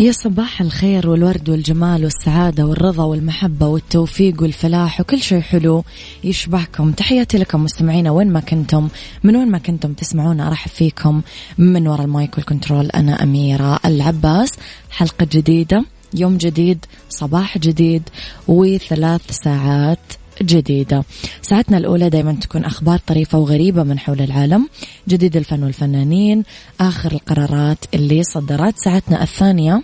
يا 0.00 0.12
صباح 0.12 0.60
الخير 0.60 1.08
والورد 1.08 1.48
والجمال 1.48 2.04
والسعادة 2.04 2.66
والرضا 2.66 3.04
والمحبة 3.04 3.66
والتوفيق 3.66 4.42
والفلاح 4.42 5.00
وكل 5.00 5.20
شيء 5.20 5.40
حلو 5.40 5.84
يشبهكم. 6.24 6.92
تحياتي 6.92 7.38
لكم 7.38 7.64
مستمعينا 7.64 8.10
وين 8.10 8.30
ما 8.30 8.40
كنتم 8.40 8.88
من 9.24 9.36
وين 9.36 9.50
ما 9.50 9.58
كنتم 9.58 9.92
تسمعونا 9.92 10.48
أرحب 10.48 10.70
فيكم 10.70 11.22
من 11.58 11.88
وراء 11.88 12.04
ال 12.04 12.12
mic 12.12 12.36
وال 12.38 12.49
control 12.49 12.86
أنا 12.86 13.22
أميرة 13.22 13.78
العباس. 13.84 14.52
حلقة 14.90 15.26
جديدة 15.32 15.84
يوم 16.14 16.36
جديد 16.36 16.84
صباح 17.08 17.58
جديد 17.58 18.02
وثلاث 18.48 19.30
ساعات 19.30 19.98
جديدة. 20.42 21.04
ساعتنا 21.42 21.78
الأولى 21.78 22.08
دايما 22.10 22.32
تكون 22.32 22.64
أخبار 22.64 22.98
طريفة 23.06 23.38
وغريبة 23.38 23.82
من 23.82 23.98
حول 23.98 24.20
العالم. 24.20 24.68
جديد 25.08 25.36
الفن 25.36 25.62
والفنانين 25.62 26.44
آخر 26.80 27.12
القرارات 27.12 27.78
اللي 27.94 28.22
صدرت. 28.22 28.78
ساعتنا 28.78 29.22
الثانية 29.22 29.82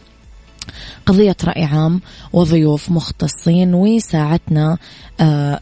قضية 1.07 1.37
رأي 1.45 1.65
عام 1.65 2.01
وضيوف 2.33 2.91
مختصين. 2.91 3.75
وساعتنا 3.75 4.79
آه 5.21 5.61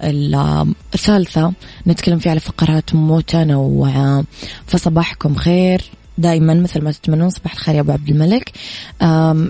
الثالثة 0.95 1.53
نتكلم 1.87 2.19
فيها 2.19 2.31
على 2.31 2.41
فقرات 2.41 2.95
متنوعة. 2.95 4.25
فصباحكم 4.67 5.35
خير. 5.35 5.83
دائما 6.23 6.55
مثل 6.55 6.81
ما 6.85 6.93
تتمنون 6.93 7.31
صباح 7.31 7.53
الخير 7.53 7.75
يا 7.75 7.81
أبو 7.81 7.93
عبد 7.93 8.09
الملك. 8.09 8.53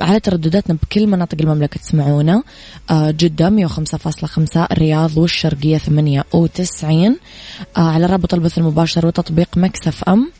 على 0.08 0.20
تردداتنا 0.20 0.76
بكل 0.82 1.06
مناطق 1.06 1.38
المملكة 1.40 1.80
تسمعونا. 1.80 2.42
آه، 2.90 3.10
جدة 3.10 3.50
105.5 3.50 4.66
الرياض 4.72 5.18
والشرقية 5.18 5.78
98 5.78 7.16
آه، 7.76 7.80
على 7.80 8.06
رابط 8.06 8.34
البث 8.34 8.58
المباشر 8.58 9.06
وتطبيق 9.06 9.48
Mix 9.56 10.04
FM. 10.04 10.32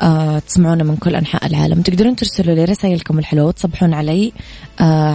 آه، 0.00 0.38
تسمعونا 0.38 0.84
من 0.84 0.96
كل 0.96 1.14
أنحاء 1.16 1.46
العالم. 1.46 1.82
تقدرون 1.82 2.16
ترسلوا 2.16 2.54
لي 2.54 2.64
رسائلكم 2.64 3.18
الحلوة 3.18 3.46
وتصبحون 3.46 3.94
علي. 3.94 4.32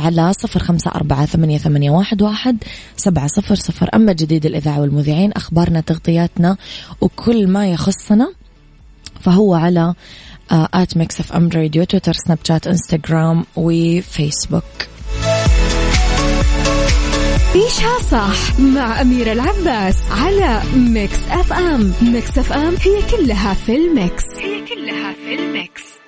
على 0.05 0.33
صفر 0.33 0.59
خمسة 0.59 0.91
أربعة 0.95 1.25
ثمانية, 1.25 1.57
ثمانية 1.57 1.91
واحد, 1.91 2.21
واحد 2.21 2.57
سبعة 2.97 3.27
صفر 3.27 3.55
صفر. 3.55 3.89
أما 3.95 4.13
جديد 4.13 4.45
الإذاعة 4.45 4.81
والمذيعين 4.81 5.31
أخبارنا 5.31 5.81
تغطياتنا 5.81 6.57
وكل 7.01 7.47
ما 7.47 7.67
يخصنا 7.67 8.27
فهو 9.21 9.53
على 9.53 9.93
at 10.51 10.97
Mix 10.97 11.19
FM 11.19 11.49
Radio 11.49 11.83
تويتر 11.83 12.13
سناب 12.13 12.39
شات 12.43 12.67
انستغرام 12.67 13.45
وفيسبوك 13.55 14.63
عيشها 17.55 17.99
صح 18.11 18.59
مع 18.59 19.01
أميرة 19.01 19.31
العباس 19.31 19.95
على 20.11 20.61
Mix 20.75 21.19
FM 21.29 21.93
Mix 22.01 22.37
FM 22.37 22.75
هي 22.75 23.01
كلها 23.17 23.53
في 23.53 23.75
ال 23.75 23.85
Mix. 23.85 24.23
هي 24.39 24.61
كلها 24.65 25.13
في 25.13 25.35
ال 25.35 25.48
Mix. 25.48 26.00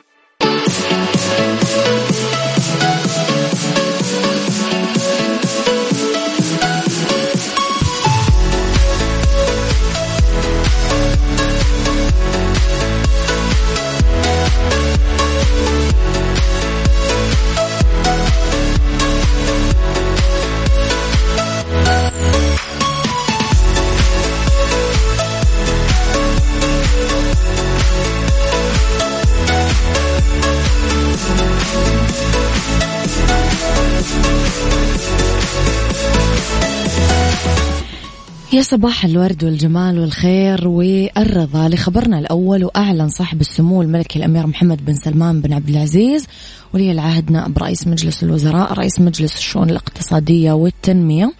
يا 38.53 38.61
صباح 38.61 39.05
الورد 39.05 39.43
والجمال 39.43 39.99
والخير 39.99 40.67
والرضا 40.67 41.69
لخبرنا 41.69 42.19
الأول 42.19 42.63
وأعلن 42.63 43.09
صاحب 43.09 43.41
السمو 43.41 43.81
الملكي 43.81 44.19
الأمير 44.19 44.47
محمد 44.47 44.85
بن 44.85 44.95
سلمان 44.95 45.41
بن 45.41 45.53
عبد 45.53 45.69
العزيز 45.69 46.27
ولي 46.73 46.91
العهد 46.91 47.31
نائب 47.31 47.57
رئيس 47.57 47.87
مجلس 47.87 48.23
الوزراء 48.23 48.73
رئيس 48.73 48.99
مجلس 48.99 49.37
الشؤون 49.37 49.69
الاقتصادية 49.69 50.51
والتنمية. 50.51 51.33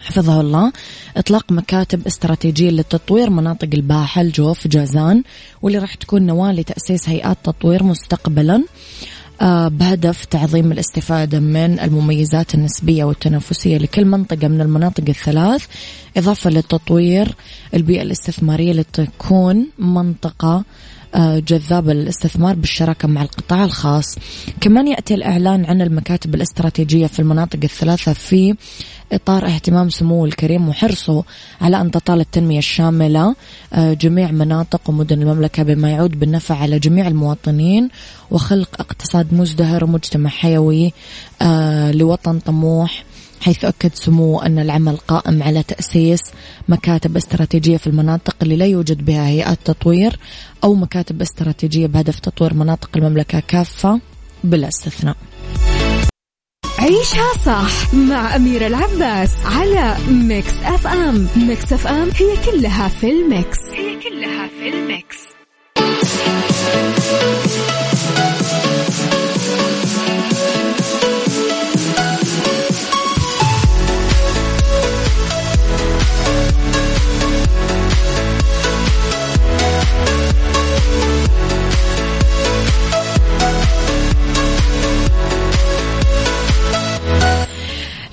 حفظه 0.00 0.40
الله. 0.40 0.72
إطلاق 1.16 1.52
مكاتب 1.52 2.06
استراتيجية 2.06 2.70
لتطوير 2.70 3.30
مناطق 3.30 3.68
الباحة 3.74 4.20
الجوف 4.20 4.68
جازان 4.68 5.22
واللي 5.62 5.78
راح 5.78 5.94
تكون 5.94 6.22
نواة 6.22 6.52
لتأسيس 6.52 7.08
هيئات 7.08 7.38
تطوير 7.44 7.82
مستقبلا. 7.82 8.64
بهدف 9.68 10.24
تعظيم 10.24 10.72
الاستفادة 10.72 11.40
من 11.40 11.80
المميزات 11.80 12.54
النسبية 12.54 13.04
والتنافسية 13.04 13.78
لكل 13.78 14.04
منطقة 14.04 14.48
من 14.48 14.60
المناطق 14.60 15.04
الثلاث 15.08 15.66
إضافة 16.16 16.50
لتطوير 16.50 17.34
البيئة 17.74 18.02
الاستثمارية 18.02 18.72
لتكون 18.72 19.66
منطقة 19.78 20.64
آه، 21.14 21.38
جذابة 21.38 21.92
للاستثمار 21.92 22.54
بالشراكة 22.54 23.08
مع 23.08 23.22
القطاع 23.22 23.64
الخاص. 23.64 24.18
كمان 24.60 24.88
يأتي 24.88 25.14
الإعلان 25.14 25.64
عن 25.64 25.82
المكاتب 25.82 26.34
الاستراتيجية 26.34 27.06
في 27.06 27.18
المناطق 27.20 27.58
الثلاثة 27.64 28.12
في 28.12 28.54
إطار 29.12 29.46
اهتمام 29.46 29.90
سموه 29.90 30.24
الكريم 30.24 30.68
وحرصه 30.68 31.24
على 31.60 31.80
أن 31.80 31.90
تطال 31.90 32.20
التنمية 32.20 32.58
الشاملة. 32.58 33.34
آه، 33.72 33.92
جميع 33.92 34.30
مناطق 34.30 34.80
ومدن 34.86 35.22
المملكة 35.22 35.62
بما 35.62 35.90
يعود 35.90 36.20
بالنفع 36.20 36.56
على 36.56 36.78
جميع 36.78 37.08
المواطنين. 37.08 37.88
وخلق 38.30 38.80
اقتصاد 38.80 39.34
مزدهر 39.34 39.84
ومجتمع 39.84 40.30
حيوي 40.30 40.92
آه، 41.42 41.92
لوطن 41.92 42.38
طموح. 42.38 43.04
حيث 43.40 43.64
أكد 43.64 43.94
سموه 43.94 44.46
أن 44.46 44.58
العمل 44.58 44.96
قائم 44.96 45.42
على 45.42 45.62
تأسيس 45.62 46.20
مكاتب 46.68 47.16
استراتيجية 47.16 47.76
في 47.76 47.86
المناطق 47.86 48.36
اللي 48.42 48.56
لا 48.56 48.66
يوجد 48.66 49.04
بها 49.04 49.28
هيئات 49.28 49.58
تطوير 49.64 50.18
أو 50.64 50.74
مكاتب 50.74 51.20
استراتيجية 51.20 51.86
بهدف 51.86 52.18
تطوير 52.18 52.54
مناطق 52.54 52.90
المملكة 52.96 53.40
كافة 53.40 54.00
بلا 54.44 54.68
استثناء. 54.68 55.16
عيشها 56.78 57.32
صح 57.46 57.94
مع 57.94 58.36
أميرة 58.36 58.66
العباس 58.66 59.30
على 59.44 59.96
Mix 60.10 60.52
FM. 60.64 61.28
Mix 61.36 61.72
FM 61.72 62.10
هي 62.16 62.36
كلها 62.46 62.88
في 62.88 63.10
ال 63.10 63.20
Mix. 63.20 63.58
هي 63.76 64.00
كلها 64.10 64.48
في 64.48 64.68
ال 64.68 64.82
Mix. 64.82 65.39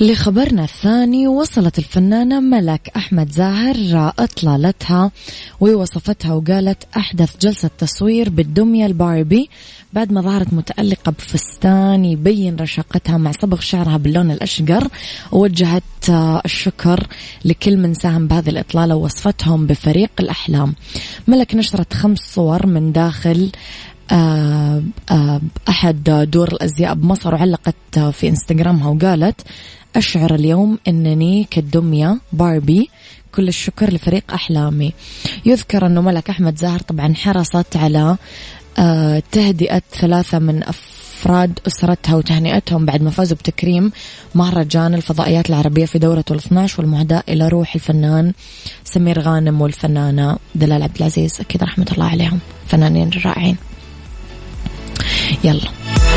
لخبرنا 0.01 0.63
الثاني 0.63 1.27
وصلت 1.27 1.79
الفنانة 1.79 2.39
ملك 2.39 2.91
أحمد 2.95 3.31
زاهر 3.31 4.13
إطلالتها 4.19 5.11
ووصفتها 5.59 6.33
وقالت 6.33 6.83
أحدث 6.97 7.37
جلسة 7.41 7.69
تصوير 7.77 8.29
بالدمية 8.29 8.85
الباربي 8.85 9.49
بعد 9.93 10.11
ما 10.11 10.21
ظهرت 10.21 10.53
متألقة 10.53 11.11
بفستان 11.11 12.05
يبين 12.05 12.55
رشاقتها 12.55 13.17
مع 13.17 13.31
صبغ 13.31 13.59
شعرها 13.59 13.97
باللون 13.97 14.31
الأشقر 14.31 14.87
ووجهت 15.31 15.83
الشكر 16.45 17.07
لكل 17.45 17.77
من 17.77 17.93
ساهم 17.93 18.27
بهذه 18.27 18.49
الإطلالة 18.49 18.95
ووصفتهم 18.95 19.67
بفريق 19.67 20.11
الأحلام. 20.19 20.75
ملك 21.27 21.55
نشرت 21.55 21.93
خمس 21.93 22.19
صور 22.19 22.65
من 22.65 22.91
داخل 22.91 23.51
آه، 24.11 24.83
آه، 25.11 25.41
أحد 25.69 26.03
دور 26.31 26.47
الأزياء 26.47 26.93
بمصر 26.93 27.35
وعلقت 27.35 27.99
في 27.99 28.27
إنستغرامها 28.27 28.89
وقالت 28.89 29.41
أشعر 29.95 30.35
اليوم 30.35 30.79
أنني 30.87 31.47
كالدمية 31.51 32.17
باربي. 32.31 32.89
كل 33.35 33.47
الشكر 33.47 33.93
لفريق 33.93 34.33
أحلامي. 34.33 34.93
يذكر 35.45 35.85
أنه 35.85 36.01
ملك 36.01 36.29
أحمد 36.29 36.57
زاهر 36.57 36.79
طبعا 36.79 37.13
حرصت 37.13 37.77
على 37.77 38.17
آه، 38.79 39.23
تهدئة 39.31 39.81
ثلاثة 39.99 40.39
من 40.39 40.63
أفراد 40.63 41.59
أسرتها 41.67 42.15
وتهنئتهم 42.15 42.85
بعد 42.85 43.01
ما 43.01 43.09
فازوا 43.09 43.37
بتكريم 43.37 43.91
مهرجان 44.35 44.93
الفضائيات 44.93 45.49
العربية 45.49 45.85
في 45.85 45.99
دورته 45.99 46.33
ال 46.33 46.37
12 46.37 46.81
والمهداة 46.81 47.23
إلى 47.29 47.47
روح 47.47 47.75
الفنان 47.75 48.33
سمير 48.83 49.19
غانم 49.19 49.61
والفنانة 49.61 50.37
دلال 50.55 50.83
عبد 50.83 50.97
العزيز. 50.97 51.41
أكيد 51.41 51.63
رحمة 51.63 51.87
الله 51.91 52.05
عليهم. 52.05 52.39
فنانين 52.67 53.09
رائعين. 53.25 53.57
يلا. 55.43 55.86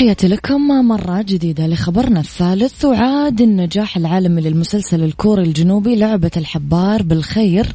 تحياتي 0.00 0.28
لكم 0.28 0.88
مرة 0.88 1.22
جديدة 1.22 1.66
لخبرنا 1.66 2.20
الثالث. 2.20 2.84
وعاد 2.84 3.40
النجاح 3.40 3.96
العالمي 3.96 4.40
للمسلسل 4.40 5.04
الكوري 5.04 5.42
الجنوبي 5.42 5.96
لعبة 5.96 6.30
الحبار 6.36 7.02
بالخير 7.02 7.66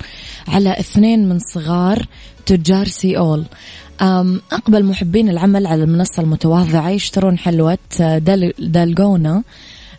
على 0.48 0.80
اثنين 0.80 1.30
من 1.30 1.40
صغار 1.40 2.06
تجار 2.46 2.88
سيول. 2.88 3.44
أقبل 4.52 4.86
محبين 4.86 5.30
العمل 5.30 5.68
على 5.68 5.84
المنصة 5.84 6.24
المتواضعة 6.24 6.90
يشترون 6.90 7.38
حلوة 7.38 7.78
دالجونا. 8.60 9.36
آه، 9.36 9.44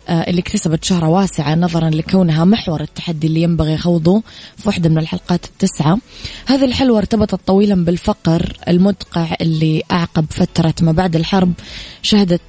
اللي 0.09 0.41
اكتسبت 0.41 0.83
شهرة 0.83 1.07
واسعة 1.07 1.55
نظرا 1.55 1.89
لكونها 1.89 2.45
محور 2.45 2.81
التحدي 2.81 3.27
اللي 3.27 3.41
ينبغي 3.41 3.77
خوضه 3.77 4.23
في 4.57 4.67
واحدة 4.67 4.89
من 4.89 4.97
الحلقات 4.97 5.45
التسعة. 5.45 5.97
هذه 6.45 6.65
الحلوة 6.65 6.97
ارتبطت 6.97 7.39
طويلا 7.47 7.85
بالفقر 7.85 8.57
المدقع 8.67 9.35
اللي 9.41 9.83
أعقب 9.91 10.25
فترة 10.29 10.73
ما 10.81 10.91
بعد 10.91 11.15
الحرب. 11.15 11.53
شهدت 12.01 12.41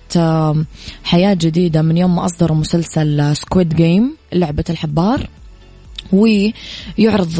حياة 1.04 1.34
جديدة 1.34 1.82
من 1.82 1.96
يوم 1.96 2.16
ما 2.16 2.24
أصدروا 2.24 2.56
مسلسل 2.56 3.36
Squid 3.36 3.74
Game 3.74 4.16
لعبة 4.32 4.64
الحبار. 4.70 5.28
ويعرض 6.12 7.32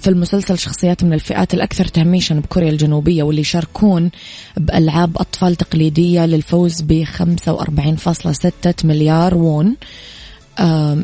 في 0.00 0.06
المسلسل 0.06 0.58
شخصيات 0.58 1.04
من 1.04 1.12
الفئات 1.12 1.54
الأكثر 1.54 1.84
تهميشا 1.84 2.34
بكوريا 2.34 2.70
الجنوبية 2.70 3.22
واللي 3.22 3.40
يشاركون 3.40 4.10
بألعاب 4.56 5.16
أطفال 5.16 5.56
تقليدية 5.56 6.26
للفوز 6.26 6.82
ب 6.82 7.04
45.6 7.04 8.84
مليار 8.84 9.34
وون 9.34 9.76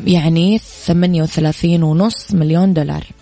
يعني 0.05 0.59
38 0.59 1.83
ونص 1.83 2.33
مليون 2.33 2.73
دولار. 2.73 3.18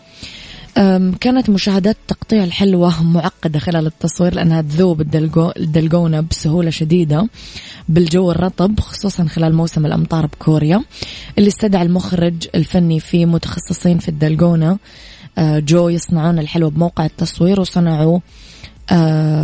كانت 1.22 1.50
مشاهدات 1.50 1.98
تقطيع 2.08 2.44
الحلوة 2.44 3.04
معقدة 3.04 3.60
خلال 3.60 3.88
التصوير 3.88 4.34
لأنها 4.34 4.62
تذوب 4.62 5.02
الدلجونة 5.58 6.22
بسهولة 6.22 6.70
شديدة 6.70 7.28
بالجو 7.90 8.32
الرطب 8.32 8.80
خصوصا 8.80 9.26
خلال 9.26 9.56
موسم 9.56 9.86
الأمطار 9.86 10.26
بكوريا. 10.26 10.84
اللي 11.38 11.48
استدعى 11.48 11.82
المخرج 11.82 12.48
الفني 12.56 13.00
في 13.00 13.26
متخصصين 13.26 13.98
في 13.98 14.10
الدلجونة 14.10 14.78
أه، 15.38 15.60
جو 15.60 15.90
يصنعون 15.90 16.40
الحلوة 16.40 16.70
بموقع 16.70 17.06
التصوير 17.06 17.60
وصنعوا 17.60 18.20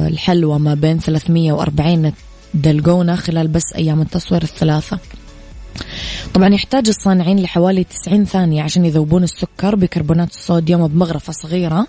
الحلوة 0.08 0.58
ما 0.58 0.74
بين 0.74 1.00
340 1.00 2.14
دلجونة 2.54 3.16
خلال 3.16 3.48
بس 3.48 3.74
أيام 3.76 4.02
التصوير 4.02 4.44
الثلاثة. 4.44 5.00
طبعا 6.34 6.50
يحتاج 6.54 6.88
الصانعين 6.88 7.40
لحوالي 7.40 7.84
90 7.84 8.26
ثانية 8.26 8.64
عشان 8.64 8.86
يذوبون 8.86 9.24
السكر 9.24 9.76
بكربونات 9.76 10.30
الصوديوم 10.32 10.88
بمغرفة 10.88 11.34
صغيرة 11.34 11.88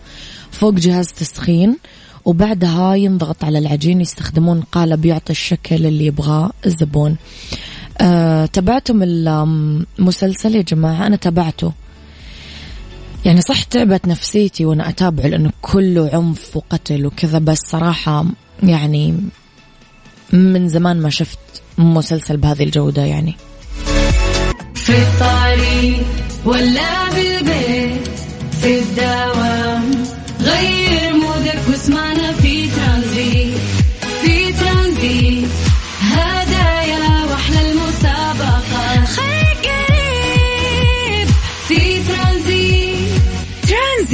فوق 0.50 0.74
جهاز 0.74 1.06
تسخين 1.06 1.76
وبعدها 2.24 2.94
ينضغط 2.94 3.44
على 3.44 3.58
العجين 3.58 4.00
يستخدمون 4.00 4.60
قالب 4.60 5.04
يعطي 5.04 5.32
الشكل 5.32 5.86
اللي 5.86 6.06
يبغاه 6.06 6.50
الزبون. 6.66 7.16
أه 8.00 8.46
تابعتم 8.46 9.02
المسلسل 9.02 10.54
يا 10.54 10.62
جماعة؟ 10.62 11.06
أنا 11.06 11.16
تابعته. 11.16 11.72
يعني 13.24 13.40
صح 13.40 13.62
تعبت 13.62 14.08
نفسيتي 14.08 14.64
وأنا 14.64 14.88
أتابعه 14.88 15.26
لأنه 15.26 15.50
كله 15.62 16.10
عنف 16.12 16.56
وقتل 16.56 17.06
وكذا 17.06 17.38
بس 17.38 17.58
صراحة 17.58 18.24
يعني 18.62 19.14
من 20.32 20.68
زمان 20.68 21.00
ما 21.00 21.10
شفت 21.10 21.38
مسلسل 21.78 22.36
بهذه 22.36 22.62
الجودة 22.62 23.04
يعني. 23.04 23.36
في 24.84 24.92
الطريق 24.92 26.06
ولا 26.44 27.08
بالبيت 27.14 28.08
في 28.62 28.78
الدوام 28.78 29.43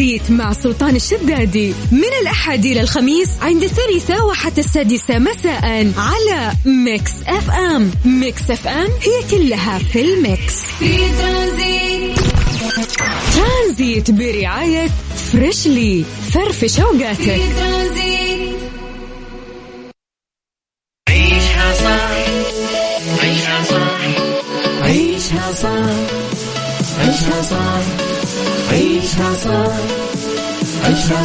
ترانزيت 0.01 0.31
مع 0.31 0.53
سلطان 0.53 0.97
الشدادي 0.97 1.75
من 1.93 2.09
الأحد 2.23 2.65
إلى 2.67 2.81
الخميس 2.81 3.29
عند 3.43 3.63
الثالثة 3.63 4.25
وحتى 4.25 4.61
السادسة 4.61 5.19
مساء 5.19 5.93
على 5.97 6.53
Mix 6.65 7.11
FM. 7.27 7.91
Mix 8.05 8.51
FM 8.51 8.89
هي 9.03 9.31
كلها 9.31 9.79
في 9.79 10.01
ال 10.01 10.11
Mix. 10.11 10.55
في 10.79 10.97
ترانزيت. 10.97 12.19
ترانزيت 13.35 14.11
برعاية 14.11 14.89
Freshly. 15.33 16.05
فرفش 16.33 16.81
أوقاتك. 16.81 17.17
في 17.21 17.41
ترانزيت 17.59 18.10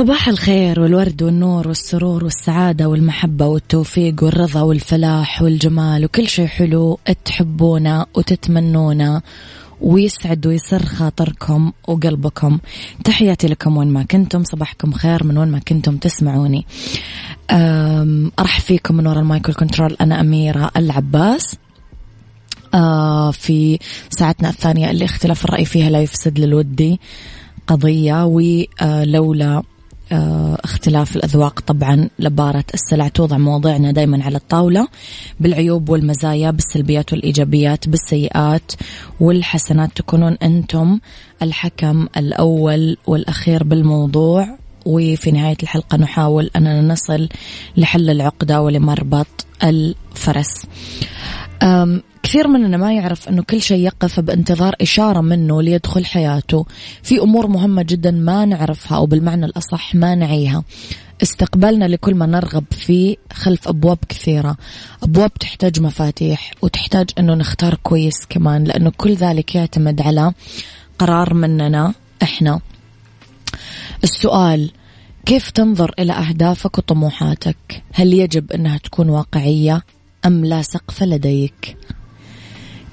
صباح 0.00 0.28
الخير 0.28 0.80
والورد 0.80 1.22
والنور 1.22 1.68
والسرور 1.68 2.24
والسعادة 2.24 2.88
والمحبة 2.88 3.46
والتوفيق 3.46 4.24
والرضا 4.24 4.62
والفلاح 4.62 5.42
والجمال 5.42 6.04
وكل 6.04 6.28
شيء 6.28 6.46
حلو 6.46 6.98
تحبونه 7.24 8.06
وتتمنونه 8.14 9.22
ويسعد 9.80 10.46
ويسر 10.46 10.84
خاطركم 10.84 11.72
وقلبكم. 11.88 12.58
تحياتي 13.04 13.46
لكم 13.46 13.76
وين 13.76 13.88
ما 13.88 14.02
كنتم 14.02 14.44
صباحكم 14.44 14.92
خير 14.92 15.24
من 15.24 15.38
وين 15.38 15.48
ما 15.48 15.58
كنتم 15.58 15.96
تسمعوني. 15.96 16.66
أرحب 18.38 18.60
فيكم 18.60 18.96
من 18.96 19.06
وراء 19.06 19.20
ال 19.20 19.26
mic 19.26 19.43
وال 19.43 19.54
control 19.54 19.96
أنا 20.00 20.20
أميرة 20.20 20.70
العباس. 20.76 21.56
آه 22.74 23.30
في 23.30 23.78
ساعتنا 24.10 24.48
الثانية 24.48 24.90
اللي 24.90 25.04
اختلاف 25.04 25.44
الرأي 25.44 25.64
فيها 25.64 25.90
لا 25.90 26.02
يفسد 26.02 26.38
للودي 26.38 27.00
قضية 27.66 28.24
ولولا 28.24 29.62
اختلاف 30.12 31.16
الأذواق 31.16 31.60
طبعا 31.60 32.08
لبارة 32.18 32.64
السلع. 32.74 33.08
توضع 33.08 33.38
مواضيعنا 33.38 33.92
دايما 33.92 34.24
على 34.24 34.36
الطاولة 34.36 34.88
بالعيوب 35.40 35.88
والمزايا 35.88 36.50
بالسلبيات 36.50 37.12
والإيجابيات 37.12 37.88
بالسيئات 37.88 38.72
والحسنات. 39.20 39.90
تكونون 39.96 40.36
أنتم 40.42 40.98
الحكم 41.42 42.06
الأول 42.16 42.96
والأخير 43.06 43.64
بالموضوع. 43.64 44.58
وفي 44.86 45.30
نهاية 45.30 45.56
الحلقة 45.62 45.96
نحاول 45.96 46.50
أننا 46.56 46.82
نصل 46.82 47.28
لحل 47.76 48.10
العقدة 48.10 48.62
ولمربط 48.62 49.46
الفرس. 49.64 50.66
كثير 52.22 52.48
مننا 52.48 52.76
ما 52.76 52.92
يعرف 52.92 53.28
أنه 53.28 53.42
كل 53.42 53.62
شيء 53.62 53.84
يقف 53.84 54.20
بانتظار 54.20 54.74
إشارة 54.80 55.20
منه 55.20 55.62
ليدخل 55.62 56.04
حياته. 56.04 56.66
في 57.02 57.20
أمور 57.20 57.46
مهمة 57.46 57.82
جدا 57.82 58.10
ما 58.10 58.44
نعرفها 58.44 58.98
أو 58.98 59.06
بالمعنى 59.06 59.46
الأصح 59.46 59.94
ما 59.94 60.14
نعيها. 60.14 60.64
استقبالنا 61.22 61.84
لكل 61.84 62.14
ما 62.14 62.26
نرغب 62.26 62.64
فيه 62.70 63.16
خلف 63.32 63.68
أبواب 63.68 63.98
كثيرة. 64.08 64.56
أبواب 65.02 65.34
تحتاج 65.34 65.80
مفاتيح 65.80 66.52
وتحتاج 66.62 67.10
أنه 67.18 67.34
نختار 67.34 67.74
كويس 67.74 68.26
كمان 68.28 68.64
لأنه 68.64 68.92
كل 68.96 69.14
ذلك 69.14 69.54
يعتمد 69.54 70.00
على 70.00 70.32
قرار 70.98 71.34
مننا 71.34 71.94
إحنا. 72.22 72.60
السؤال 74.04 74.70
كيف 75.26 75.50
تنظر 75.50 75.94
إلى 75.98 76.12
أهدافك 76.12 76.78
وطموحاتك؟ 76.78 77.82
هل 77.92 78.14
يجب 78.14 78.52
أنها 78.52 78.78
تكون 78.78 79.08
واقعية؟ 79.08 79.82
أم 80.26 80.44
لا 80.44 80.62
سقف 80.62 81.02
لديك؟ 81.02 81.76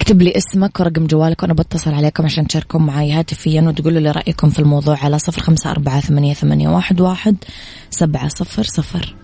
اكتب 0.00 0.22
لي 0.22 0.32
اسمك 0.36 0.80
ورقم 0.80 1.06
جوالك 1.06 1.42
وأنا 1.42 1.54
بتصل 1.54 1.94
عليكم 1.94 2.24
عشان 2.24 2.46
تشاركون 2.46 2.86
معي 2.86 3.12
هاتفيا 3.12 3.62
وتقولوا 3.62 4.00
لي 4.00 4.10
رأيكم 4.10 4.50
في 4.50 4.58
الموضوع 4.58 4.98
على 5.04 5.18
صفر 5.18 5.42
خمسة 5.42 5.70
أربعة 5.70 6.00
ثمانية, 6.00 6.34
ثمانية 6.34 6.68
واحد, 6.68 7.00
واحد 7.00 7.36
سبعة 7.90 8.28
صفر 8.28 8.62
صفر. 8.62 9.14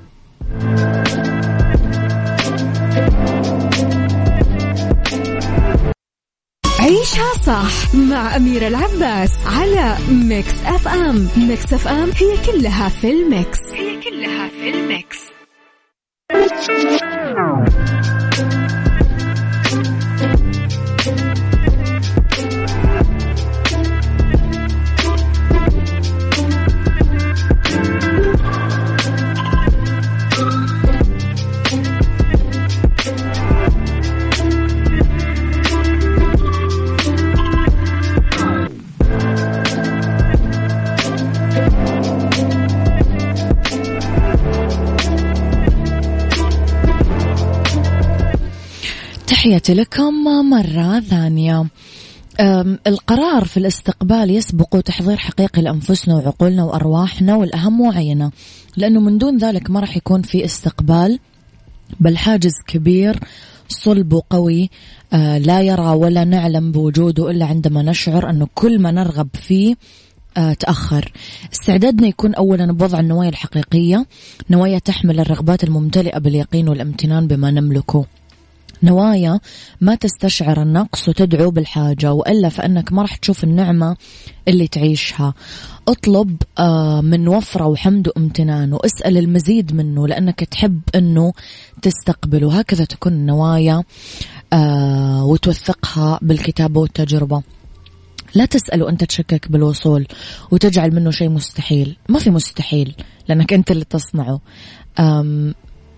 عيشها 6.81 7.33
صح 7.47 7.95
مع 7.95 8.37
أميرة 8.37 8.69
العباس 8.69 9.31
على 9.47 9.97
Mix 10.11 10.55
FM. 10.67 11.29
Mix 11.37 11.73
FM 11.73 12.11
هي 12.11 12.53
كلها 12.53 12.89
في 12.89 13.11
ال 13.11 13.20
Mix. 13.20 13.59
هي 13.75 14.01
كلها 14.01 14.49
في 14.49 14.71
ال 14.71 14.83
Mix. 14.83 15.34
Oh. 16.31 18.24
تحياتي 49.55 49.75
لكم 49.75 50.25
مرة 50.51 51.01
ثانية. 51.01 51.67
القرار 52.87 53.45
في 53.45 53.57
الاستقبال 53.57 54.31
يسبق 54.31 54.81
تحضير 54.81 55.17
حقيقي 55.17 55.63
لأنفسنا 55.63 56.15
وعقولنا 56.15 56.65
وأرواحنا 56.65 57.37
والأهم 57.37 57.81
وعينا 57.81 58.31
لأنه 58.77 59.01
من 59.01 59.19
دون 59.19 59.39
ذلك 59.39 59.71
ما 59.71 59.81
راح 59.81 59.97
يكون 59.97 60.23
في 60.23 60.45
استقبال. 60.45 61.19
بل 62.01 62.17
حاجز 62.17 62.53
كبير 62.67 63.19
صلب 63.69 64.13
وقوي 64.13 64.71
أه، 65.13 65.39
لا 65.39 65.63
يرى 65.63 65.89
ولا 65.89 66.25
نعلم 66.25 66.73
بوجوده 66.73 67.31
إلا 67.31 67.47
عندما 67.47 67.83
نشعر 67.83 68.31
أنه 68.31 68.49
كل 68.55 68.79
ما 68.79 68.91
نرغب 68.91 69.29
فيه 69.35 69.75
أه، 70.37 70.53
تأخر. 70.53 71.13
استعدادنا 71.53 72.07
يكون 72.07 72.35
أولا 72.35 72.73
بوضع 72.73 73.01
النوايا 73.01 73.29
الحقيقية 73.29 74.07
نوايا 74.51 74.79
تحمل 74.79 75.21
الرغبات 75.21 75.65
الممتلئة 75.65 76.19
باليقين 76.19 76.69
والامتنان 76.69 77.27
بما 77.27 77.51
نملكه. 77.51 78.07
نوايا 78.85 79.41
ما 79.81 79.95
تستشعر 79.95 80.63
النقص 80.63 81.09
وتدعو 81.09 81.51
بالحاجة 81.51 82.13
وإلا 82.13 82.49
فإنك 82.49 82.93
ما 82.93 83.03
راح 83.03 83.17
تشوف 83.17 83.45
النعمة 83.45 83.97
اللي 84.49 84.69
تعيشها. 84.69 85.35
اطلب 85.89 86.37
آه، 86.59 87.01
من 87.01 87.29
وفرة 87.29 87.67
وحمد 87.67 88.09
وامتنان 88.09 88.73
واسأل 88.73 89.19
المزيد 89.19 89.75
منه 89.75 90.09
لأنك 90.09 90.45
تحب 90.45 90.81
أنه 90.95 91.33
تستقبله. 91.83 92.59
هكذا 92.59 92.85
تكون 92.85 93.13
النوايا 93.13 93.83
آه، 94.53 95.25
وتوثقها 95.25 96.19
بالكتابة 96.23 96.81
والتجربة. 96.81 97.43
لا 98.35 98.45
تسأل 98.45 98.83
وأنت 98.83 99.05
تشكك 99.05 99.53
بالوصول 99.53 100.07
وتجعل 100.51 100.95
منه 100.95 101.11
شيء 101.11 101.29
مستحيل. 101.29 101.97
ما 102.09 102.19
في 102.19 102.31
مستحيل 102.31 102.95
لأنك 103.29 103.53
أنت 103.53 103.71
اللي 103.71 103.85
تصنعه. 103.85 104.41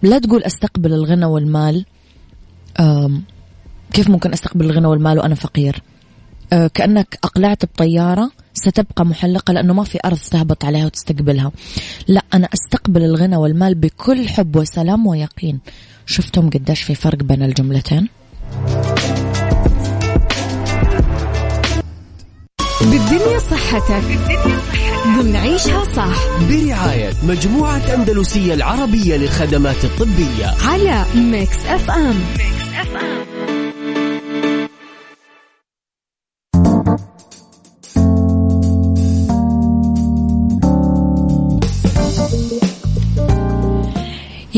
لا 0.03 0.19
تقول 0.19 0.43
أستقبل 0.43 0.93
الغنى 0.93 1.27
والمال. 1.27 1.85
كيف 3.93 4.09
ممكن 4.09 4.33
أستقبل 4.33 4.65
الغنى 4.65 4.87
والمال 4.87 5.19
وأنا 5.19 5.35
فقير؟ 5.35 5.83
أه، 6.53 6.67
كأنك 6.75 7.19
أقلعت 7.25 7.65
بطيارة 7.65 8.31
ستبقى 8.55 9.07
محلقة 9.07 9.53
لأنه 9.53 9.73
ما 9.73 9.85
في 9.85 9.99
أرض 10.05 10.19
تهبط 10.31 10.65
عليها 10.65 10.87
وتستقبلها. 10.87 11.53
لا 12.09 12.23
أنا 12.35 12.49
أستقبل 12.55 13.03
الغنى 13.05 13.37
والمال 13.37 13.75
بكل 13.75 14.29
حب 14.29 14.57
وسلام 14.57 15.07
ويقين. 15.07 15.61
شفتم 16.07 16.51
قديش 16.51 16.83
في 16.83 16.95
فرق 16.95 17.23
بين 17.23 17.43
الجملتين؟ 17.43 18.09
بالدنيا 22.81 23.39
صحتك. 23.39 24.05
بالدنيا 24.05 24.59
صحتك 24.59 25.23
بنعيشها 25.23 25.85
صح. 25.85 26.39
برعاية 26.51 27.13
مجموعة 27.23 27.95
أندلسية 27.95 28.55
العربية 28.55 29.17
للخدمات 29.17 29.85
الطبية. 29.85 30.55
على 30.65 31.05
Mix 31.15 31.67
FM. 31.67 32.15
Mix. 32.39 32.66
يا 32.77 32.83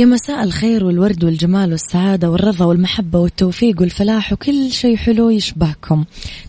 مساء 0.04 0.44
الخير 0.44 0.84
والورد 0.84 1.24
والجمال 1.24 1.70
والسعادة 1.70 2.30
والرضا 2.30 2.64
والمحبة 2.64 3.18
والتوفيق 3.18 3.80
والفلاح 3.80 4.32
وكل 4.32 4.70
شيء 4.70 4.96
حلو 4.96 5.30
يشبهكم. 5.30 6.04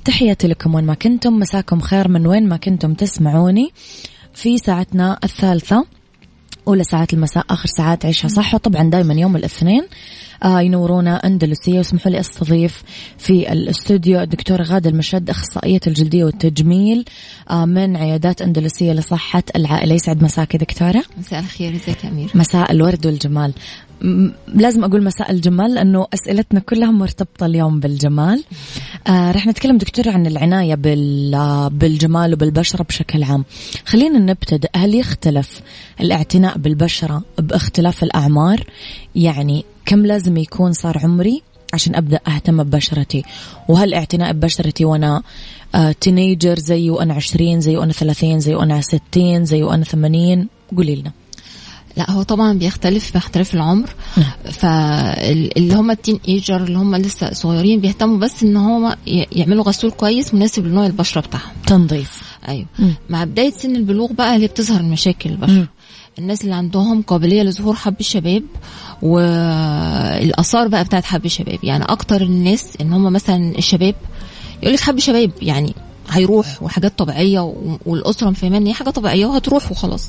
تحياتي 0.05 0.47
لكم 0.47 0.75
وين 0.75 0.85
ما 0.85 0.93
كنتم 0.93 1.39
مساكم 1.39 1.79
خير 1.79 2.07
من 2.07 2.27
وين 2.27 2.49
ما 2.49 2.57
كنتم 2.57 2.93
تسمعوني 2.93 3.71
في 4.33 4.57
ساعتنا 4.57 5.19
الثالثة. 5.23 5.98
أولى 6.69 6.83
ساعات 6.83 7.13
المساء 7.13 7.45
آخر 7.49 7.69
ساعات 7.77 8.05
عيشها 8.05 8.27
صح. 8.27 8.53
وطبعا 8.53 8.89
دايما 8.89 9.13
يوم 9.13 9.35
الاثنين 9.35 9.83
آه 10.43 10.61
ينورونا 10.61 11.15
أندلسية. 11.15 11.77
واسمحوا 11.77 12.11
لي 12.11 12.19
أستضيف 12.19 12.83
في 13.17 13.51
الاستوديو 13.53 14.21
الدكتورة 14.21 14.63
غادة 14.63 14.89
المشد 14.89 15.29
أخصائية 15.29 15.79
الجلدية 15.87 16.23
والتجميل 16.23 17.05
آه 17.49 17.65
من 17.65 17.95
عيادات 17.95 18.41
أندلسية 18.41 18.93
لصحة 18.93 19.43
العائلة. 19.55 19.95
يسعد 19.95 20.23
مساك 20.23 20.55
دكتورة. 20.55 21.03
مساء 21.17 21.39
الخير 21.39 21.75
ازيك 21.75 22.03
يا 22.03 22.09
أمير. 22.09 22.29
مساء 22.35 22.71
الورد 22.71 23.05
والجمال. 23.05 23.53
لازم 24.55 24.83
أقول 24.83 25.03
مساء 25.03 25.31
الجمال 25.31 25.73
لأنه 25.73 26.07
أسئلتنا 26.13 26.59
كلها 26.59 26.91
مرتبطة 26.91 27.45
اليوم 27.45 27.79
بالجمال. 27.79 28.43
آه 29.07 29.31
رح 29.31 29.47
نتكلم 29.47 29.77
دكتور 29.77 30.09
عن 30.09 30.27
العناية 30.27 30.75
بالجمال 31.69 32.33
وبالبشرة 32.33 32.83
بشكل 32.83 33.23
عام. 33.23 33.45
خلينا 33.85 34.19
نبتدأ 34.19 34.69
هل 34.75 34.95
يختلف 34.95 35.61
الاعتناء 36.01 36.57
بالبشرة 36.57 37.23
باختلاف 37.39 38.03
الأعمار؟ 38.03 38.63
يعني 39.15 39.65
كم 39.85 40.05
لازم 40.05 40.37
يكون 40.37 40.73
صار 40.73 40.97
عمري 41.03 41.41
عشان 41.73 41.95
أبدأ 41.95 42.19
أهتم 42.27 42.63
ببشرتي؟ 42.63 43.23
وهل 43.67 43.93
اعتناء 43.93 44.33
ببشرتي 44.33 44.85
وأنا 44.85 45.21
آه 45.75 45.91
teenager 45.91 46.59
زي 46.59 46.89
وأنا 46.89 47.13
عشرين 47.13 47.61
زي 47.61 47.77
وأنا 47.77 47.93
ثلاثين 47.93 48.39
زي 48.39 48.55
وأنا 48.55 48.81
ستين 48.81 49.45
زي 49.45 49.63
وأنا 49.63 49.83
ثمانين؟ 49.83 50.47
قولي 50.77 50.95
لنا. 50.95 51.11
لا 51.97 52.11
هو 52.11 52.21
طبعا 52.23 52.53
بيختلف 52.53 53.13
باختلاف 53.13 53.53
العمر 53.53 53.89
نعم. 54.17 54.31
فاللي 54.51 55.73
هم 55.73 55.91
ال 55.91 56.19
teenager 56.27 56.63
اللي 56.63 56.77
هم 56.77 56.95
لسه 56.95 57.33
صغيرين 57.33 57.79
بيهتموا 57.79 58.17
بس 58.17 58.43
إن 58.43 58.57
هم 58.57 58.95
يعملوا 59.07 59.63
غسول 59.63 59.91
كويس 59.91 60.33
مناسب 60.33 60.65
لنوع 60.67 60.85
البشرة 60.85 61.21
بتاعهم 61.21 61.51
تنظيف 61.67 62.21
أيوه 62.47 62.65
مم. 62.79 62.93
مع 63.09 63.23
بداية 63.23 63.51
سن 63.51 63.75
البلوغ 63.75 64.11
بقى 64.13 64.35
اللي 64.35 64.47
بتظهر 64.47 64.79
المشاكل. 64.79 65.29
البشرة 65.29 65.67
الناس 66.19 66.41
اللي 66.41 66.55
عندهم 66.55 67.01
قابلية 67.01 67.43
لظهور 67.43 67.75
حب 67.75 67.95
الشباب 67.99 68.43
والاثار 69.01 70.67
بقى 70.67 70.83
بتاعت 70.83 71.05
حب 71.05 71.25
الشباب 71.25 71.59
يعني 71.63 71.83
أكتر 71.83 72.21
الناس 72.21 72.67
إن 72.81 72.93
هم 72.93 73.13
مثلا 73.13 73.57
الشباب 73.57 73.95
يقول 74.63 74.73
لك 74.73 74.79
حب 74.79 74.99
شباب 74.99 75.31
يعني 75.41 75.73
هيروح 76.09 76.63
وحاجات 76.63 76.99
طبيعية 76.99 77.53
والأسرة 77.85 78.29
مفهمه 78.29 78.57
إن 78.57 78.65
هي 78.67 78.73
حاجة 78.73 78.89
طبيعية 78.89 79.25
وهتروح 79.25 79.71
وخلاص 79.71 80.07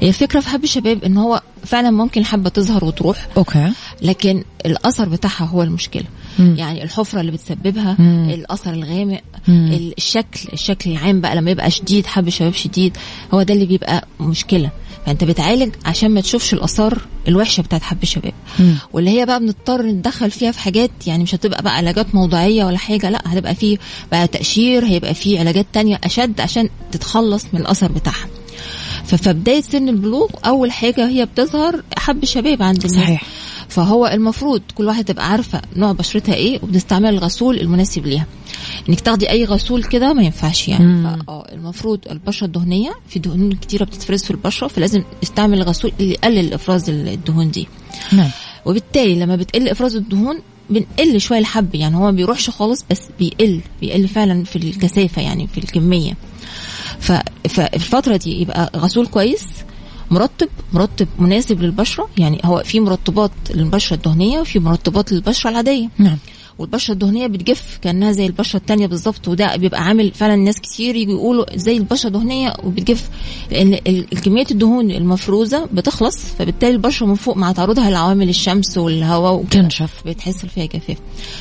هي 0.00 0.08
الفكرة 0.08 0.40
في 0.40 0.48
حب 0.48 0.64
الشباب 0.64 1.04
إن 1.04 1.16
هو 1.16 1.42
فعلا 1.64 1.90
ممكن 1.90 2.20
الحبه 2.20 2.50
تظهر 2.50 2.84
وتروح 2.84 3.28
أوكي 3.36 3.72
لكن 4.02 4.44
الأثر 4.66 5.08
بتاعها 5.08 5.44
هو 5.44 5.62
المشكلة 5.62 6.04
مم. 6.38 6.54
يعني 6.58 6.82
الحفرة 6.84 7.20
اللي 7.20 7.32
بتسببها 7.32 7.96
مم. 7.98 8.30
الأثر 8.34 8.72
الغامق 8.72 9.20
مم. 9.48 9.70
ال- 9.72 9.94
الشكل 9.98 10.48
الشكل 10.52 10.90
العام 10.90 11.20
بقى 11.20 11.36
لما 11.36 11.50
يبقى 11.50 11.70
شديد 11.70 12.06
حب 12.06 12.28
شباب 12.28 12.52
شديد 12.54 12.96
هو 13.34 13.42
ده 13.42 13.54
اللي 13.54 13.66
بيبقى 13.66 14.06
مشكلة 14.20 14.70
فانت 15.06 15.24
بتعالج 15.24 15.74
عشان 15.84 16.10
ما 16.10 16.20
تشوفش 16.20 16.54
الآثار 16.54 16.98
الوحشة 17.28 17.60
بتاعت 17.60 17.82
حب 17.82 18.02
الشباب. 18.02 18.32
واللي 18.92 19.10
هي 19.20 19.26
بقى 19.26 19.40
بنضطر 19.40 19.82
نتدخل 19.82 20.30
فيها 20.30 20.52
في 20.52 20.58
حاجات 20.58 20.90
يعني 21.06 21.22
مش 21.22 21.34
هتبقى 21.34 21.62
بقى 21.62 21.76
علاجات 21.76 22.14
موضعيه 22.14 22.64
ولا 22.64 22.78
حاجة 22.78 23.10
لا 23.10 23.22
هتبقى 23.26 23.54
في 23.54 23.78
بقى 24.12 24.26
تقشير 24.26 24.84
هيبقى 24.86 25.14
في 25.14 25.38
علاجات 25.38 25.66
تانية 25.72 26.00
أشد 26.04 26.40
عشان 26.40 26.68
تتخلص 26.92 27.44
من 27.52 27.60
الاثر 27.60 27.92
بتاعها. 27.92 28.26
فبداية 29.04 29.60
سن 29.60 29.88
البلوغ 29.88 30.28
أول 30.46 30.72
حاجة 30.72 31.08
هي 31.08 31.24
بتظهر 31.26 31.82
حب 31.98 32.22
الشباب 32.22 32.62
عند 32.62 32.84
الناس. 32.84 33.02
صحيح. 33.04 33.22
فهو 33.68 34.06
المفروض 34.06 34.62
كل 34.74 34.86
واحد 34.86 35.04
تبقى 35.04 35.30
عارفة 35.30 35.62
نوع 35.76 35.92
بشرتها 35.92 36.34
إيه 36.34 36.60
وبتستعمل 36.62 37.08
الغسول 37.08 37.60
المناسب 37.60 38.06
ليها. 38.06 38.26
انك 38.88 39.00
تاخدي 39.00 39.30
أي 39.30 39.44
غسول 39.44 39.84
كده 39.84 40.12
ما 40.12 40.22
ينفعش 40.22 40.68
يعني. 40.68 40.84
آه 41.28 41.46
المفروض 41.52 42.00
البشرة 42.10 42.46
الدهنية 42.46 42.94
في 43.08 43.18
دهون 43.18 43.52
كتيرة 43.52 43.84
بتتفرز 43.84 44.24
في 44.24 44.30
البشرة 44.30 44.68
فلازم 44.68 45.02
نستعمل 45.22 45.58
الغسول 45.58 45.92
اللي 46.00 46.12
يقلل 46.12 46.54
إفراز 46.54 46.90
الدهون 46.90 47.50
دي. 47.50 47.68
نعم. 48.12 48.30
وبالتالي 48.66 49.14
لما 49.14 49.36
بتقل 49.36 49.68
إفراز 49.68 49.96
الدهون 49.96 50.38
بنقل 50.70 51.20
شوية 51.20 51.38
الحب 51.38 51.74
يعني. 51.74 51.96
هو 51.96 52.00
ما 52.00 52.10
بيروحش 52.10 52.50
خالص 52.50 52.84
بس 52.90 53.00
بيقل 53.18 53.60
بيقل 53.80 54.08
فعلا 54.08 54.44
في 54.44 54.56
الكثافة 54.56 55.22
يعني 55.22 55.46
في 55.46 55.58
الكمية. 55.58 56.16
ففي 57.00 57.68
الفترة 57.74 58.16
دي 58.16 58.40
يبقى 58.40 58.70
غسول 58.76 59.06
كويس 59.06 59.42
مرطب 60.10 60.48
مرطب 60.72 61.06
مناسب 61.18 61.60
للبشرة 61.62 62.08
يعني 62.18 62.40
هو 62.44 62.62
في 62.64 62.80
مرطبات 62.80 63.30
للبشرة 63.50 63.96
الدهنية 63.96 64.40
وفي 64.40 64.58
مرطبات 64.58 65.12
للبشرة 65.12 65.50
العادية. 65.50 65.88
نعم. 65.98 66.18
والبشرة 66.58 66.92
الدهنية 66.94 67.26
بتجف 67.26 67.78
كأنها 67.82 68.12
زي 68.12 68.26
البشرة 68.26 68.58
التانية 68.58 68.86
بالظبط 68.86 69.28
وده 69.28 69.56
بيبقى 69.56 69.82
عامل 69.84 70.10
فعلا 70.10 70.36
ناس 70.36 70.60
كتير 70.60 70.96
يجوا 70.96 71.14
يقولوا 71.14 71.44
زي 71.56 71.76
البشرة 71.76 72.08
دهنيه 72.10 72.54
وبتجف 72.64 73.08
لأن 73.50 73.76
كميه 74.24 74.46
الدهون 74.50 74.90
المفروزة 74.90 75.64
بتخلص 75.72 76.18
فبالتالي 76.38 76.72
البشرة 76.72 77.06
من 77.06 77.14
فوق 77.14 77.36
مع 77.36 77.52
تعرضها 77.52 77.90
لعوامل 77.90 78.28
الشمس 78.28 78.78
والهواء 78.78 79.34
وكده. 79.34 79.62
تنشف. 79.62 80.02
بتحصل 80.06 80.48
فيها 80.48 80.66
جفاف 80.66 80.96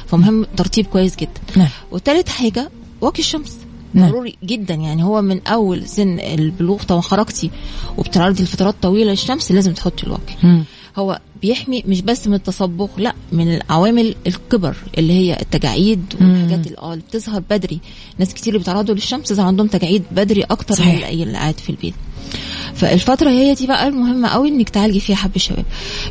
فمهم 0.08 0.46
ترطيب 0.58 0.86
كويس 0.86 1.16
جدا. 1.16 1.42
نعم. 1.56 1.70
وتالت 1.92 2.30
حاجة 2.30 2.70
واقي 3.02 3.20
الشمس. 3.20 3.58
نعم. 3.94 4.10
ضروري 4.10 4.36
جدا. 4.44 4.74
يعني 4.74 5.04
هو 5.04 5.22
من 5.22 5.48
أول 5.48 5.88
سن 5.88 6.20
البلوغ 6.20 6.84
طبعا 6.84 7.02
خرجتي 7.02 7.52
وبتعرضي 7.98 8.44
لفترات 8.44 8.76
طويلة 8.82 9.12
للشمس 9.12 9.52
لازم 9.52 9.74
تحطي 9.74 10.04
الواقي. 10.04 10.64
هو 10.98 11.20
بيحمي 11.42 11.84
مش 11.88 12.02
بس 12.02 12.28
من 12.28 12.34
التصبغ 12.34 12.88
لا 12.98 13.14
من 13.32 13.56
العوامل 13.56 14.16
الكبر 14.28 14.76
اللي 14.98 15.14
هي 15.14 15.38
التجاعيد 15.42 16.14
والحاجات 16.22 16.68
اللي 16.68 16.78
آه 16.78 16.96
بتظهر 16.96 17.44
بدري. 17.50 17.80
ناس 18.18 18.34
كتير 18.34 18.48
اللي 18.54 18.60
بيتعرضوا 18.60 18.96
للشمس 18.96 19.32
يظهر 19.32 19.46
عندهم 19.46 19.68
تجاعيد 19.68 20.04
بدري 20.12 20.42
أكتر 20.44 20.76
صحيح. 20.76 21.12
من 21.12 21.22
اللي 21.22 21.38
قاعد 21.38 21.60
في 21.60 21.70
البيت. 21.70 21.94
فالفترة 22.74 23.30
هي 23.30 23.54
دي 23.54 23.68
بقى 23.68 23.88
المهمة 23.88 24.28
قوي 24.28 24.50
إنك 24.50 24.70
تعالجي 24.70 25.00
فيها 25.00 25.16
حب 25.16 25.36
الشباب 25.36 25.66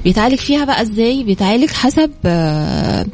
بيتعالج 0.04 0.38
فيها 0.38 0.64
بقى 0.64 0.82
إزاي؟ 0.82 1.22
بيتعالج 1.22 1.70
حسب 1.70 2.10
آه، 2.24 3.06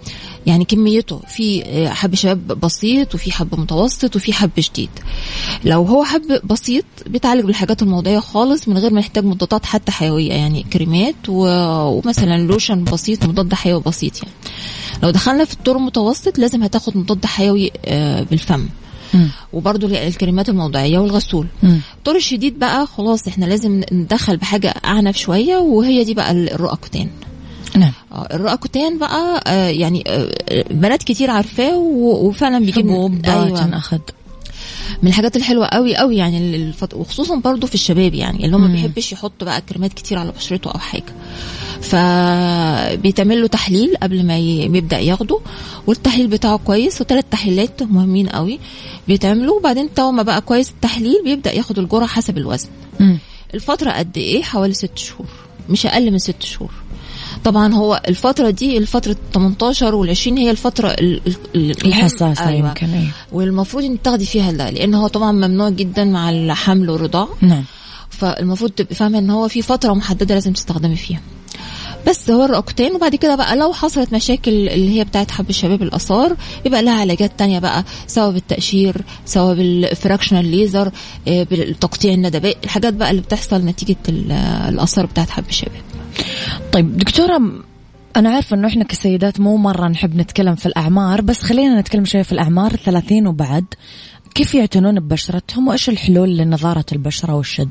يعني 0.48 0.64
كميته. 0.64 1.20
في 1.28 1.64
آه، 1.64 1.88
حب 1.88 2.14
شباب 2.14 2.46
بسيط 2.60 3.14
وفي 3.14 3.32
حب 3.32 3.60
متوسط 3.60 4.16
وفي 4.16 4.32
حب 4.32 4.60
شديد. 4.60 4.90
لو 5.64 5.82
هو 5.82 6.04
حب 6.04 6.40
بسيط 6.44 6.84
بيتعالج 7.06 7.44
بالحاجات 7.44 7.82
الموضعية 7.82 8.18
خالص 8.18 8.68
من 8.68 8.78
غير 8.78 8.92
ما 8.92 9.00
يحتاج 9.00 9.24
مضادات 9.24 9.66
حتى 9.66 9.92
حيوية. 9.92 10.32
يعني 10.32 10.62
كريمات 10.62 11.14
ومثلا 11.28 12.38
لوشن 12.38 12.84
بسيط 12.84 13.24
مضاد 13.26 13.54
حيوي 13.54 13.82
بسيط 13.86 14.16
يعني. 14.22 14.34
لو 15.02 15.10
دخلنا 15.10 15.44
في 15.44 15.54
الدور 15.54 15.76
المتوسط 15.76 16.38
لازم 16.38 16.62
هتاخد 16.62 16.96
مضاد 16.96 17.26
حيوي 17.26 17.70
آه، 17.84 18.22
بالفم. 18.22 18.66
وبرضو 19.52 19.86
الكريمات 19.86 20.48
الموضعية 20.48 20.98
والغسول. 20.98 21.46
الطور 21.96 22.16
الشديد 22.16 22.58
بقى 22.58 22.86
خلاص 22.86 23.28
إحنا 23.28 23.44
لازم 23.44 23.80
ندخل 23.92 24.36
بحاجة 24.36 24.74
أعنف 24.84 25.16
شوية 25.16 25.56
وهي 25.56 26.04
دي 26.04 26.14
بقى 26.14 26.30
الرؤكتين. 26.32 27.10
نعم. 27.76 27.92
آه، 28.12 28.28
الرؤكتين 28.34 28.98
بقى 28.98 29.40
آه، 29.46 29.68
يعني 29.68 30.04
آه، 30.06 30.32
بنات 30.70 31.02
كتير 31.02 31.30
عارفاه 31.30 31.76
وفعلا 31.76 32.58
بيجيب 32.58 32.88
حبوب 32.90 33.24
أيوة. 33.26 33.64
تنأخذ 33.64 33.98
من 35.02 35.08
الحاجات 35.08 35.36
الحلوة 35.36 35.66
قوي 35.66 35.96
قوي 35.96 36.16
يعني 36.16 36.56
الفط... 36.56 36.94
وخصوصا 36.94 37.36
برضو 37.36 37.66
في 37.66 37.74
الشباب 37.74 38.14
يعني 38.14 38.44
اللي 38.44 38.56
هم 38.56 38.60
ما. 38.60 38.66
بيحبش 38.68 39.12
يحط 39.12 39.44
بقى 39.44 39.60
كريمات 39.60 39.92
كتير 39.92 40.18
على 40.18 40.32
بشرته 40.32 40.70
أو 40.70 40.78
حاجة. 40.78 41.14
فبيتعمل 41.80 43.40
له 43.40 43.46
تحليل 43.46 43.94
قبل 44.02 44.26
ما 44.26 44.38
ي- 44.38 44.64
يبدأ 44.64 44.98
ياخده 44.98 45.40
والتحليل 45.86 46.26
بتاعه 46.26 46.56
كويس 46.58 47.00
وثلاث 47.00 47.24
تحليلات 47.30 47.82
مهمين 47.82 48.28
قوي 48.28 48.58
بيتعملوا. 49.08 49.56
وبعدين 49.58 49.88
طالما 49.88 50.12
ما 50.12 50.22
بقى 50.22 50.40
كويس 50.40 50.70
التحليل 50.70 51.20
بيبدأ 51.24 51.52
ياخد 51.52 51.78
الجرعة 51.78 52.06
حسب 52.06 52.38
الوزن. 52.38 52.68
مم. 53.00 53.18
الفترة 53.54 53.90
قد 53.90 54.16
إيه؟ 54.18 54.42
حوالي 54.42 54.74
ست 54.74 54.98
شهور 54.98 55.26
مش 55.68 55.86
أقل 55.86 56.10
من 56.10 56.18
ست 56.18 56.42
شهور. 56.42 56.70
طبعا 57.44 57.74
هو 57.74 58.02
الفترة 58.08 58.50
دي 58.50 58.78
الفترة 58.78 59.16
18 59.34 59.94
وال 59.94 60.10
20 60.10 60.38
هي 60.38 60.50
الفترة 60.50 60.88
ال- 60.88 61.20
ال- 61.26 61.34
ال- 61.54 61.86
الحساسة 61.86 62.48
أيوة. 62.48 62.68
يمكن 62.68 62.86
أيوة. 62.90 63.08
والمفروض 63.32 63.84
إنك 63.84 64.00
تاخدي 64.04 64.26
فيها 64.26 64.52
ده 64.52 64.70
لأن 64.70 64.94
هو 64.94 65.06
طبعا 65.06 65.32
ممنوع 65.32 65.68
جدا 65.68 66.04
مع 66.04 66.30
الحمل 66.30 66.90
والرضاعة. 66.90 67.28
نعم. 67.40 67.64
فالمفروض 68.10 68.70
تبقي 68.70 68.94
فاهمة 68.94 69.18
إن 69.18 69.30
هو 69.30 69.48
في 69.48 69.62
فترة 69.62 69.92
محددة 69.92 70.34
لازم 70.34 70.52
تستخدمي 70.52 70.96
فيها. 70.96 71.20
بس 72.06 72.30
هو 72.30 72.44
الرقتين 72.44 72.94
وبعد 72.94 73.14
كده 73.14 73.34
بقى 73.34 73.56
لو 73.56 73.72
حصلت 73.72 74.12
مشاكل 74.14 74.50
اللي 74.68 74.98
هي 74.98 75.04
بتاعت 75.04 75.30
حب 75.30 75.50
الشباب 75.50 75.82
الآثار 75.82 76.36
يبقى 76.66 76.82
لها 76.82 77.00
علاجات 77.00 77.32
تانية 77.38 77.58
بقى 77.58 77.84
سواء 78.06 78.30
بالتقشير 78.30 78.96
سواء 79.26 79.54
بالفراكشنال 79.54 80.44
ليزر 80.46 80.90
آه، 81.28 81.42
بالتقطيع 81.42 82.14
الندبات 82.14 82.56
الحاجات 82.64 82.94
بقى 82.94 83.10
اللي 83.10 83.22
بتحصل 83.22 83.64
نتيجة 83.64 83.96
ال- 84.08 84.32
الآثار 84.68 85.06
بتاعت 85.06 85.30
حب 85.30 85.44
الشباب. 85.48 85.82
طيب 86.72 86.96
دكتورة 86.98 87.40
أنا 88.16 88.30
عارفة 88.30 88.56
إنه 88.56 88.68
إحنا 88.68 88.84
كسيدات 88.84 89.40
مو 89.40 89.56
مرة 89.56 89.88
نحب 89.88 90.16
نتكلم 90.16 90.54
في 90.54 90.66
الأعمار 90.66 91.20
بس 91.20 91.42
خلينا 91.42 91.80
نتكلم 91.80 92.04
شوية 92.04 92.22
في 92.22 92.32
الأعمار 92.32 92.76
ثلاثين 92.76 93.26
وبعد. 93.26 93.64
كيف 94.34 94.54
يعتنون 94.54 95.00
ببشرتهم 95.00 95.68
وإيش 95.68 95.88
الحلول 95.88 96.36
لنظارة 96.36 96.84
البشرة 96.92 97.34
والشد؟ 97.34 97.70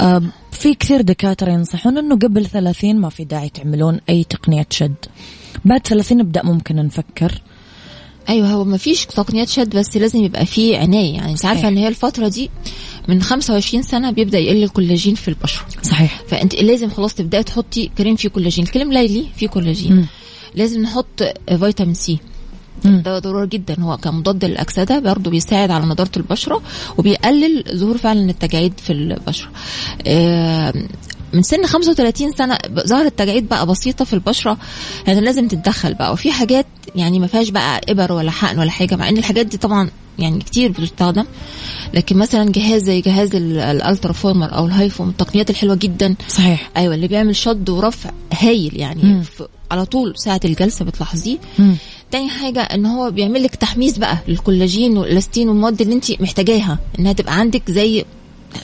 آه 0.00 0.22
في 0.52 0.74
كثير 0.74 1.00
دكاترة 1.00 1.50
ينصحون 1.52 1.98
إنه 1.98 2.16
قبل 2.16 2.46
ثلاثين 2.46 2.98
ما 3.00 3.08
في 3.08 3.24
داعي 3.24 3.48
تعملون 3.48 4.00
أي 4.08 4.24
تقنية 4.24 4.66
شد. 4.70 4.94
بعد 5.64 5.86
ثلاثين 5.86 6.18
نبدأ 6.18 6.42
ممكن 6.44 6.76
نفكر. 6.76 7.42
أيوه 8.28 8.48
هو 8.48 8.64
ما 8.64 8.76
فيش 8.76 9.06
تقنيات 9.06 9.48
شد 9.48 9.76
بس 9.76 9.96
لازم 9.96 10.24
يبقى 10.24 10.46
فيه 10.46 10.78
عناية. 10.78 11.14
يعني 11.14 11.32
أنت 11.32 11.44
عارفة. 11.44 11.68
ان 11.68 11.76
هي 11.76 11.88
الفترة 11.88 12.28
دي 12.28 12.50
من 13.08 13.22
25 13.22 13.82
سنة 13.82 14.10
بيبدأ 14.10 14.38
يقل 14.38 14.62
الكولاجين 14.64 15.14
في 15.14 15.28
البشرة. 15.28 15.64
صحيح. 15.98 16.22
فأنت 16.28 16.54
لازم 16.54 16.90
خلاص 16.90 17.14
تبدأي 17.14 17.42
تحطي 17.42 17.90
كريم 17.98 18.16
فيه 18.16 18.28
كولاجين. 18.28 18.64
كريم 18.66 18.92
ليلي 18.92 19.26
فيه 19.36 19.48
كولاجين. 19.48 20.06
لازم 20.54 20.82
نحط 20.82 21.22
فيتامين 21.60 21.94
سي. 21.94 22.18
ده 22.84 23.18
ضروري 23.18 23.46
جدا. 23.46 23.76
هو 23.80 23.96
كمضاد 23.96 24.44
للأكسدة 24.44 24.98
برضه 24.98 25.30
بيساعد 25.30 25.70
على 25.70 25.86
نضارة 25.86 26.10
البشرة 26.16 26.62
وبيقلل 26.98 27.64
ظهور 27.76 27.98
فعلا 27.98 28.30
التجاعيد 28.30 28.72
في 28.80 28.92
البشرة. 28.92 29.48
آه، 30.06 30.74
من 31.32 31.42
سن 31.42 31.66
35 31.66 32.32
سنة 32.32 32.58
ظهرت 32.86 33.18
تجاعيد 33.18 33.48
بقى 33.48 33.66
بسيطة 33.66 34.04
في 34.04 34.12
البشرة. 34.12 34.58
يعني 35.06 35.20
لازم 35.20 35.48
تتدخل 35.48 35.94
بقى. 35.94 36.12
وفي 36.12 36.32
حاجات 36.32 36.66
يعني 36.96 37.18
ما 37.18 37.26
فيهاش 37.26 37.48
بقى 37.50 37.80
إبر 37.88 38.12
ولا 38.12 38.30
حقن 38.30 38.58
ولا 38.58 38.70
حاجة 38.70 38.96
مع 38.96 39.08
إن 39.08 39.16
الحاجات 39.16 39.46
دي 39.46 39.56
طبعا 39.56 39.90
يعني 40.18 40.38
كتير 40.38 40.72
بتستخدم. 40.72 41.24
لكن 41.94 42.16
مثلا 42.16 42.52
جهاز 42.52 42.82
زي 42.82 43.00
جهاز 43.00 43.34
ال- 43.34 43.58
ال 43.58 44.12
Ultraformer 44.12 44.54
أو 44.56 44.66
ال 44.66 44.74
HIFU 44.74 45.08
التقنيات 45.08 45.50
الحلوة 45.50 45.74
جدا. 45.74 46.14
صحيح. 46.28 46.70
أيوه 46.76 46.94
اللي 46.94 47.08
بيعمل 47.08 47.36
شد 47.36 47.70
ورفع 47.70 48.10
هايل 48.32 48.76
يعني 48.76 49.02
مم. 49.02 49.22
على 49.70 49.84
طول 49.86 50.14
ساعة 50.18 50.40
الجلسة 50.44 50.84
بتلاحظيه. 50.84 51.38
تاني 52.10 52.28
حاجة 52.28 52.60
إن 52.60 52.86
هو 52.86 53.10
بيعمل 53.10 53.42
لك 53.42 53.54
تحميص 53.54 53.98
بقى 53.98 54.18
للكولاجين 54.28 54.98
والإلاستين 54.98 55.48
والمواد 55.48 55.80
اللي 55.80 55.94
انت 55.94 56.20
محتاجاها 56.22 56.78
إنها 56.98 57.12
تبقى 57.12 57.38
عندك 57.38 57.70
زي 57.70 58.04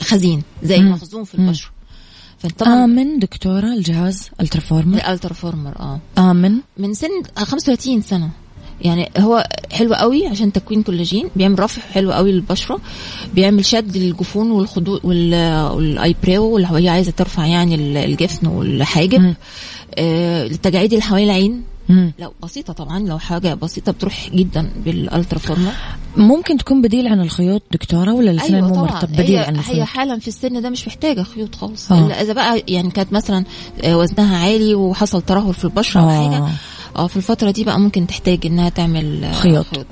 خزين 0.01 0.41
زي 0.63 0.79
مم. 0.79 0.91
مخزون 0.91 1.23
في. 1.23 1.35
البشرة. 1.35 1.69
فطبعا 2.39 2.83
آمن 2.85 3.19
دكتورة 3.19 3.73
الجهاز 3.73 4.29
ultraformer 4.41 4.97
ال 4.97 5.33
ultraformer 5.33 5.79
آه. 5.79 5.99
آمن. 6.17 6.57
من 6.77 6.93
سن 6.93 7.07
35 7.37 8.01
سنة. 8.01 8.29
يعني 8.81 9.09
هو 9.17 9.47
حلو 9.71 9.93
قوي 9.93 10.27
عشان 10.27 10.51
تكوين 10.51 10.83
كولاجين 10.83 11.29
بيعمل 11.35 11.59
رفع 11.59 11.81
حلو 11.81 12.11
قوي 12.11 12.31
للبشرة 12.31 12.79
بيعمل 13.33 13.65
شد 13.65 13.97
للجفون 13.97 14.51
والخدود 14.51 14.99
وال 15.05 15.39
eyebrow 15.39 16.57
اللي 16.57 16.67
هي 16.71 16.89
عايزة 16.89 17.11
ترفع 17.11 17.45
يعني 17.45 17.75
ال- 17.75 17.97
الجفن 17.97 18.47
والحاجب. 18.47 19.33
آه 19.95 20.45
التجاعيد 20.45 20.93
اللي 20.93 21.03
حوالين 21.03 21.29
العين 21.29 21.63
مم. 21.89 22.13
لو 22.19 22.33
بسيطة 22.43 22.73
طبعا 22.73 22.99
لو 22.99 23.19
حاجة 23.19 23.53
بسيطة 23.53 23.91
بتروح 23.91 24.29
جدا 24.33 24.69
بالألترا 24.85 25.39
فورمر 25.39 25.71
ممكن 26.17 26.57
تكون 26.57 26.81
بديل 26.81 27.07
عن 27.07 27.21
الخيوط 27.21 27.61
دكتورة 27.71 28.13
ولا 28.13 28.31
الاثنين 28.31 28.55
أيوه 28.55 28.67
مو 28.67 28.75
مرتب 28.85 29.11
بديل 29.11 29.25
هي, 29.37 29.37
عن 29.37 29.53
هي 29.55 29.59
الخيوط 29.59 29.87
حالا 29.87 30.19
في 30.19 30.27
السن 30.27 30.61
ده 30.61 30.69
مش 30.69 30.87
محتاجة 30.87 31.21
خيوط 31.23 31.55
خالص 31.55 31.91
آه. 31.91 32.05
إلا 32.05 32.21
إذا 32.21 32.33
بقى 32.33 32.63
يعني 32.67 32.91
كانت 32.91 33.13
مثلا 33.13 33.43
آه، 33.83 33.97
وزنها 33.97 34.37
عالي 34.37 34.75
وحصل 34.75 35.21
ترهل 35.21 35.53
في 35.53 35.63
البشرة 35.65 36.01
أو 36.01 36.09
آه. 36.09 36.29
حاجة 36.31 36.43
في 37.07 37.17
الفترة 37.17 37.51
دي 37.51 37.63
بقى 37.63 37.79
ممكن 37.79 38.07
تحتاج 38.07 38.45
إنها 38.45 38.69
تعمل 38.69 39.23
آه، 39.23 39.31
خيوط. 39.31 39.65
خيوط 39.65 39.85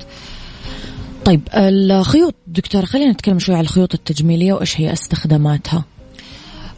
طيب 1.26 1.42
الخيوط 1.56 2.36
دكتورة 2.48 2.86
خلينا 2.86 3.12
نتكلم 3.12 3.39
شوي 3.39 3.56
عن 3.56 3.62
الخيوط 3.62 3.94
التجميلية 3.94 4.54
وإيش 4.54 4.82
هي 4.82 4.94
استخداماتها 4.94 5.86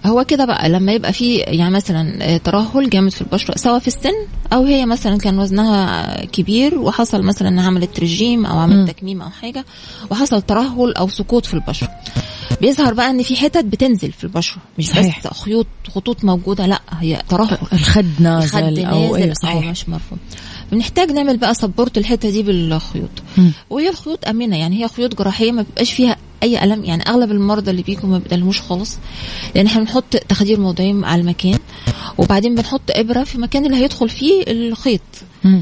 هو 0.06 0.24
كده 0.24 0.46
بقى 0.46 0.70
لما 0.70 0.92
يبقى 0.92 1.14
في 1.14 1.36
يعني 1.38 1.74
مثلا 1.74 2.34
آه، 2.34 2.38
ترهل 2.38 2.90
جامد 2.90 3.12
في 3.12 3.22
البشرة 3.22 3.58
سواء 3.58 3.80
في 3.80 3.88
السن 3.88 4.14
أو 4.54 4.64
هي 4.64 4.86
مثلا 4.86 5.18
كان 5.18 5.40
وزنها 5.40 6.26
كبير 6.26 6.78
وحصل 6.80 7.22
مثلا 7.24 7.48
إنها 7.48 7.68
عملت 7.68 8.00
رجيم 8.00 8.46
أو. 8.46 8.60
عملت 8.60 8.90
تكميم 8.92 9.22
أو 9.22 9.30
حاجة 9.30 9.66
وحصل 10.12 10.42
ترهل 10.42 10.94
أو 10.94 11.08
سقوط 11.10 11.46
في 11.46 11.54
البشرة 11.54 11.90
بيظهر 12.62 12.94
بقى 12.94 13.10
إن 13.10 13.24
في 13.24 13.36
حتت 13.36 13.66
بتنزل 13.66 14.12
في 14.12 14.24
البشرة 14.24 14.58
مش 14.78 14.88
صحيح. 14.90 15.20
بس 15.20 15.28
خيوط 15.38 15.68
خطوط 15.96 16.24
موجودة 16.24 16.66
لأ 16.66 16.82
هي 17.00 17.22
ترهل 17.30 17.58
الخد 17.74 18.06
نازل 18.20 18.60
الخد 18.60 18.80
أو 18.80 19.16
نازل 19.16 19.28
أو 19.28 19.34
صحيح 19.34 19.66
مش 19.66 19.90
مرفوع 19.90 20.18
بنحتاج 20.76 21.12
نعمل 21.12 21.38
بقى 21.38 21.54
سبورت 21.54 21.98
الحتة 21.98 22.30
دي 22.30 22.44
بالخيوط. 22.44 23.10
وهي 23.70 23.90
الخيوط 23.90 24.28
امنه 24.28 24.58
يعني 24.58 24.84
هي 24.84 24.88
خيوط 24.88 25.16
جراحية 25.16 25.52
ما 25.52 25.62
بيبقاش 25.62 25.94
فيها 25.94 26.18
أي 26.44 26.64
ألم 26.64 26.86
يعني 26.86 27.04
أغلب 27.10 27.32
المرضى 27.32 27.72
اللي 27.72 27.82
بيجوا 27.84 28.10
ما 28.10 28.18
بيقلموش 28.18 28.62
خالص 28.62 28.98
لأن 29.56 29.66
إحنا 29.66 29.82
بنحط 29.82 30.16
تخدير 30.30 30.60
موضعي 30.60 30.96
على 31.04 31.22
المكان 31.22 31.60
وبعدين 32.18 32.56
بنحط 32.56 32.82
إبرة 32.90 33.24
في 33.24 33.36
المكان 33.36 33.66
اللي 33.66 33.78
هيدخل 33.78 34.10
فيه 34.10 34.44
الخيط. 34.48 35.02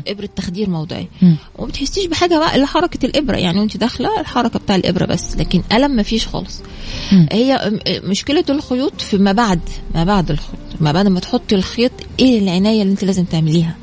إبرة 0.08 0.30
تخدير 0.36 0.69
موضعي. 0.69 1.08
وما 1.56 1.67
بتحسيش 1.67 2.06
بحاجة 2.06 2.39
بقى 2.39 2.56
إلا 2.56 2.65
حركة 2.65 3.06
الإبرة 3.06 3.36
يعني 3.38 3.60
وأنت 3.60 3.78
داخلة 3.78 4.19
الحركة 4.19 4.60
بتاع 4.60 4.76
الإبرة 4.76 5.06
بس 5.06 5.38
لكن 5.38 5.62
ألم 5.73 5.91
ما 5.91 6.04
فيش 6.04 6.28
خالص. 6.28 6.62
هي 7.32 7.71
مشكلة 8.04 8.43
الخيوط 8.49 9.02
في 9.02 9.17
ما 9.17 9.32
بعد 9.32 9.60
ما 9.95 10.04
بعد 10.04 10.32
الخيط 10.32 10.60
ما 10.82 10.91
بعد 10.91 11.08
ما 11.08 11.19
تحطي 11.19 11.56
الخيط 11.56 11.91
إيه 12.19 12.39
العناية 12.39 12.82
اللي 12.82 12.91
أنت 12.91 13.04
لازم 13.04 13.23
تعمليها 13.23 13.76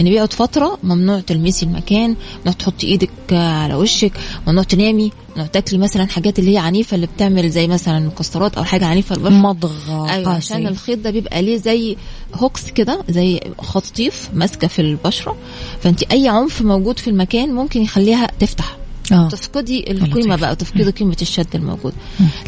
ان 0.00 0.04
بيقعد 0.04 0.32
فترة 0.32 0.78
ممنوع 0.82 1.20
تلمسي 1.20 1.66
المكان 1.66 2.16
ممنوع 2.38 2.52
تحطي 2.58 2.86
إيدك 2.86 3.10
على 3.32 3.74
وشك 3.74 4.12
ممنوع 4.46 4.64
تنامي 4.64 5.12
ممنوع 5.30 5.46
تاكلي 5.46 5.78
مثلا 5.78 6.06
حاجات 6.06 6.38
اللي 6.38 6.54
هي 6.54 6.58
عنيفة 6.58 6.94
اللي 6.94 7.06
بتعمل 7.06 7.50
زي 7.50 7.66
مثلا 7.66 8.06
مكسرات 8.06 8.56
أو 8.56 8.64
حاجة 8.64 8.86
عنيفة 8.86 9.16
البشرة. 9.16 9.34
مضغ 9.34 9.92
عشان 10.08 10.24
قاسي. 10.24 10.68
الخيط 10.68 10.98
ده 10.98 11.10
بيبقى 11.10 11.42
ليه 11.42 11.56
زي 11.56 11.96
هوكس 12.34 12.70
كده 12.70 13.04
زي 13.08 13.40
خطيف 13.58 14.30
ماسكة 14.34 14.68
في 14.68 14.78
البشرة. 14.78 15.36
فأنت 15.80 16.02
أي 16.02 16.28
عنف 16.28 16.62
موجود 16.62 16.98
في 16.98 17.10
المكان 17.10 17.54
ممكن 17.54 17.82
يخليها 17.82 18.26
تفتح. 18.38 18.76
آه. 19.12 19.28
تفقدي. 19.28 19.90
القيمة 19.90 20.36
بقى 20.36 20.56
تفقدي 20.56 20.90
قيمة 20.90 21.16
الشد 21.22 21.46
الموجود. 21.54 21.92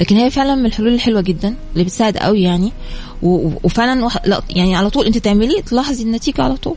لكن 0.01 0.17
هي 0.17 0.31
فعلا 0.31 0.55
من 0.55 0.67
الحلول 0.67 0.95
الحلوة 0.95 1.21
جدا 1.21 1.55
اللي 1.73 1.85
بتساعد 1.85 2.17
قوي 2.17 2.43
يعني. 2.43 2.73
وفعلا 3.23 4.09
يعني 4.51 4.77
على 4.77 4.91
طول 4.91 5.07
أنت 5.07 5.19
تعمليه 5.19 5.61
تلاحظي 5.61 6.03
النتيجة 6.03 6.43
على 6.43 6.57
طول. 6.57 6.77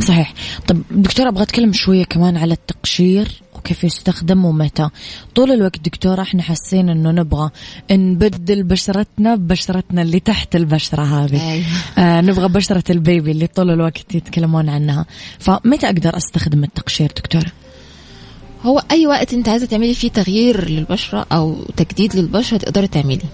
صحيح. 0.00 0.34
طب 0.66 0.82
دكتورة 0.90 1.28
أبغى 1.28 1.42
أتكلم 1.42 1.72
شوية 1.72 2.04
كمان 2.04 2.36
على 2.36 2.54
التقشير 2.54 3.28
وكيف 3.54 3.84
يستخدم 3.84 4.44
ومتى. 4.44 4.88
طول 5.34 5.50
الوقت 5.50 5.80
دكتورة 5.84 6.22
إحنا 6.22 6.42
حاسين 6.42 6.88
إنه 6.88 7.10
نبغى 7.10 7.50
نبدل 7.92 8.62
بشرتنا 8.62 9.34
ببشرتنا 9.34 10.02
اللي 10.02 10.20
تحت 10.20 10.56
البشرة 10.56 11.02
هذه. 11.02 11.52
أيوة. 11.52 11.64
آه 11.98 12.20
نبغى 12.20 12.48
بشرة 12.48 12.84
البيبي 12.90 13.30
اللي 13.30 13.46
طول 13.46 13.70
الوقت 13.70 14.14
يتكلمون 14.14 14.68
عنها. 14.68 15.06
فمتى 15.38 15.86
أقدر 15.86 16.16
أستخدم 16.16 16.64
التقشير 16.64 17.12
دكتورة 17.16 17.52
هو 18.62 18.82
أي 18.90 19.06
وقت 19.06 19.34
أنت 19.34 19.48
عايزة 19.48 19.66
تعملي 19.66 19.94
فيه 19.94 20.08
تغيير 20.08 20.68
للبشرة 20.70 21.26
أو 21.32 21.64
تجديد 21.76 22.16
للبشرة 22.16 22.56
تقدري 22.56 22.86
تعملي. 22.86 23.24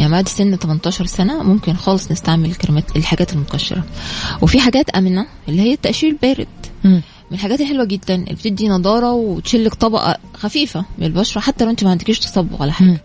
يعني 0.00 0.12
بعد 0.12 0.28
سن 0.28 0.56
18 0.56 1.06
سنة 1.06 1.42
ممكن 1.42 1.76
خالص 1.76 2.10
نستعمل 2.10 2.50
الكريمات 2.50 2.96
الحاجات 2.96 3.32
المقشره 3.32 3.84
وفي 4.42 4.60
حاجات 4.60 4.90
آمنة 4.90 5.26
اللي 5.48 5.62
هي 5.62 5.72
التقشير 5.72 6.10
البارد. 6.10 6.46
من 6.84 7.02
الحاجات 7.32 7.60
الحلوة 7.60 7.84
جدا 7.84 8.14
اللي 8.14 8.34
بتدي 8.34 8.68
نضارة 8.68 9.12
وتشلك 9.12 9.74
طبقة 9.74 10.16
خفيفة 10.34 10.84
من 10.98 11.06
البشرة 11.06 11.40
حتى 11.40 11.64
لو 11.64 11.70
انت 11.70 11.84
ما 11.84 11.90
عندكيش 11.90 12.18
تصبغ 12.18 12.62
ولا 12.62 12.70
مم. 12.70 12.72
حاجة 12.72 13.00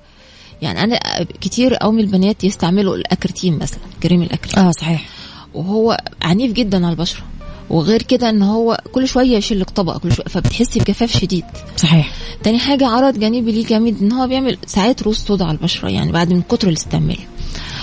يعني 0.62 0.84
أنا 0.84 1.00
كتير 1.42 1.76
قوي 1.76 1.94
من 1.94 2.00
البنات 2.00 2.44
يستعملوا 2.44 2.96
الأكرتين 2.96 3.58
مثلا 3.58 3.80
كريم 4.04 4.22
الأكرتين. 4.22 4.60
آه 4.64 4.72
صحيح. 4.72 5.06
وهو 5.54 5.98
عنيف 6.22 6.54
جدا 6.54 6.86
على 6.86 6.94
البشرة. 6.94 7.24
وغير 7.70 8.02
كده 8.02 8.30
إن 8.30 8.42
هو 8.42 8.82
كل 8.92 9.08
شوية 9.08 9.38
يشيلك 9.38 9.70
طبقه 9.70 10.00
كل 10.00 10.12
شوية 10.12 10.26
فبتحسي 10.26 10.80
بجفاف 10.80 11.18
شديد 11.18 11.44
صحيح 11.78 12.12
تاني 12.44 12.60
حاجة 12.60 12.88
عرض 12.88 13.20
جانبي 13.20 13.52
ليه 13.52 13.66
جامد 13.66 14.02
إن 14.02 14.12
هو 14.12 14.28
بيعمل 14.28 14.58
ساعات 14.66 15.04
روز 15.04 15.18
سودا 15.18 15.46
على 15.46 15.58
البشرة 15.58 15.90
يعني 15.90 16.12
بعد 16.12 16.34
من 16.34 16.42
كتر 16.42 16.68
الاستعمال 16.68 17.18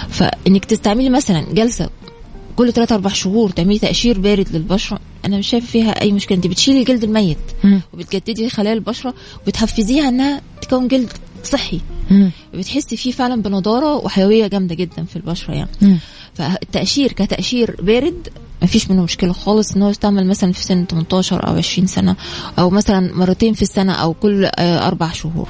فإنك 0.09 0.65
تستعملي 0.65 1.11
مثلا 1.11 1.41
جلسة 1.53 1.91
كل 2.57 2.73
3 2.73 2.95
4 2.95 3.13
شهور 3.13 3.51
تعملي 3.51 3.79
تقشير 3.79 4.21
بارد 4.21 4.49
للبشرة 4.53 5.01
أنا 5.25 5.39
مش 5.39 5.49
شايفة 5.49 5.67
فيها 5.67 6.01
أي 6.01 6.13
مشكلة 6.13 6.37
أنت 6.37 6.47
بتشيلي 6.47 6.81
الجلد 6.81 7.05
الميت. 7.05 7.39
وبتجددي 7.93 8.49
خلايا 8.51 8.75
البشرة 8.75 9.15
وبتحفزيها 9.43 10.09
إنها 10.09 10.41
تكون 10.63 10.89
جلد 10.89 11.13
صحي. 11.45 11.81
بتحسي 12.55 12.97
فيه 12.97 13.13
فعلا 13.13 13.43
بنضارة 13.43 13.97
وحيوية 13.97 14.47
جامدة 14.47 14.75
جدا 14.75 15.05
في 15.05 15.17
البشرة 15.17 15.55
يعني. 15.55 15.71
فالتقشير 16.35 17.13
كتقشير 17.13 17.77
بارد 17.83 18.29
ما 18.63 18.67
فيش 18.69 18.91
منه 18.91 19.03
مشكلة 19.03 19.33
خالص 19.33 19.73
إن 19.77 19.83
هو 19.83 19.89
يستعمل 19.91 20.27
مثلا 20.27 20.53
في 20.53 20.65
سن 20.65 20.85
18 20.91 21.47
أو 21.47 21.57
20 21.57 21.87
سنة 21.87 22.17
أو 22.59 22.71
مثلا 22.71 23.15
مرتين 23.15 23.55
في 23.55 23.63
السنة 23.63 23.93
أو 23.93 24.13
كل 24.15 24.45
آه، 24.45 24.87
أربع 24.87 25.13
شهور 25.13 25.49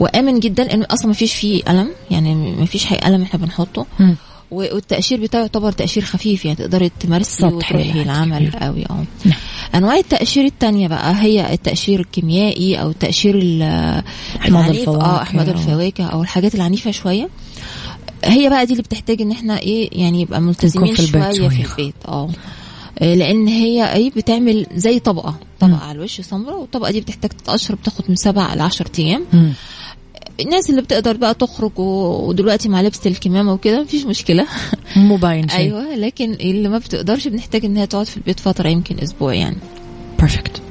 وآمن 0.00 0.40
جدا 0.40 0.74
انه 0.74 0.86
أصلا 0.90 1.06
ما 1.06 1.12
فيش 1.12 1.34
فيه 1.34 1.62
ألم 1.68 1.88
يعني 2.10 2.34
ما 2.34 2.64
فيش 2.66 2.84
حي 2.86 2.98
ألم 3.06 3.22
إحنا 3.22 3.40
بنحطه 3.40 3.86
مم. 4.00 4.16
والتقشير 4.50 5.20
بتاعه 5.20 5.40
يعتبر 5.40 5.72
تقشير 5.72 6.04
خفيف 6.04 6.44
يعني 6.44 6.56
تقدري 6.56 6.90
تمارسي 7.00 7.46
وتروحي 7.46 8.02
العمل. 8.02 8.50
قوي 8.60 8.84
آه 8.90 9.04
نعم. 9.24 9.36
أنواع 9.74 9.96
التقشير 9.96 10.44
التانية 10.44 10.88
بقى 10.88 11.22
هي 11.22 11.52
التقشير 11.52 12.00
الكيميائي 12.00 12.80
أو 12.80 12.90
التقشير 12.90 13.38
ال- 13.38 13.62
أحماض 14.40 14.62
العنيف 14.64 14.80
الفواكه. 14.80 15.04
آه 15.04 15.22
الفواكه 15.54 16.04
أو 16.04 16.22
الحاجات 16.22 16.54
العنيفة 16.54 16.90
شوية 16.90 17.28
هي 18.24 18.48
بقى 18.50 18.66
دي 18.66 18.72
اللي 18.72 18.82
بتحتاج 18.82 19.22
إن 19.22 19.30
إحنا 19.30 19.58
إيه 19.58 19.88
يعني 20.02 20.20
يبقى 20.20 20.40
ملتزمين 20.40 20.94
في 20.94 21.00
البيت 21.00 21.32
شوية 21.34 21.48
في 21.48 21.54
شوية. 21.56 21.66
البيت. 21.70 21.94
آه. 22.08 22.30
آه، 22.98 23.14
لأن 23.14 23.46
هي 23.48 23.94
إيه 23.94 24.10
بتعمل 24.16 24.66
زي 24.74 24.98
طبقة 24.98 25.34
طبقة 25.60 25.76
على 25.84 25.98
الوش 25.98 26.20
سمراء 26.20 26.60
والطبقة 26.60 26.90
دي 26.90 27.00
بتحتاج 27.00 27.30
تتقشر 27.30 27.74
بتاخد 27.74 28.04
من 28.08 28.16
سبع 28.16 28.54
ل 28.54 28.60
10 28.60 28.90
أيام. 28.98 29.24
الناس 30.40 30.70
اللي 30.70 30.82
بتقدر 30.82 31.16
بقى 31.16 31.34
تخرج 31.34 31.78
ودلوقتي 31.78 32.68
مع 32.68 32.82
لبس 32.82 33.06
الكمامة 33.06 33.52
وكده 33.52 33.82
مفيش 33.82 34.04
مشكلة. 34.04 34.46
مو 34.96 35.16
باين 35.16 35.48
شيء 35.48 35.58
أيوه 35.58 35.94
لكن 35.94 36.32
اللي 36.32 36.68
ما 36.68 36.78
بتقدرش 36.78 37.28
بنحتاج 37.28 37.64
إن 37.64 37.76
هي 37.76 37.86
تقعد 37.86 38.06
في 38.06 38.16
البيت 38.16 38.40
فترة 38.40 38.68
يمكن 38.68 38.98
أسبوع 38.98 39.34
يعني. 39.34 39.56
بيرفكت 40.18 40.62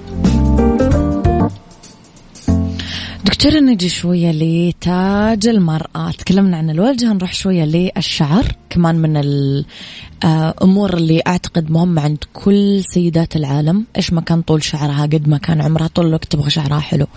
دكتورة 3.41 3.59
نجي 3.59 3.89
شوية 3.89 4.31
لتاج 4.31 5.47
المرأة. 5.47 6.11
تكلمنا 6.17 6.57
عن 6.57 6.69
الوجه 6.69 7.13
نروح 7.13 7.33
شوية 7.33 7.63
للشعر. 7.63 8.55
كمان 8.69 8.95
من 8.95 9.17
الأمور 9.17 10.93
اللي 10.93 11.21
أعتقد 11.27 11.71
مهمة 11.71 12.01
عند 12.01 12.17
كل 12.33 12.83
سيدات 12.83 13.35
العالم. 13.35 13.85
إيش 13.97 14.13
ما 14.13 14.21
كان 14.21 14.41
طول 14.41 14.63
شعرها 14.63 15.03
قد 15.03 15.27
ما 15.27 15.37
كان 15.37 15.61
عمرها 15.61 15.87
طول 15.87 16.07
الوقت 16.07 16.25
تبغى 16.25 16.49
شعرها 16.49 16.79
حلو. 16.79 17.07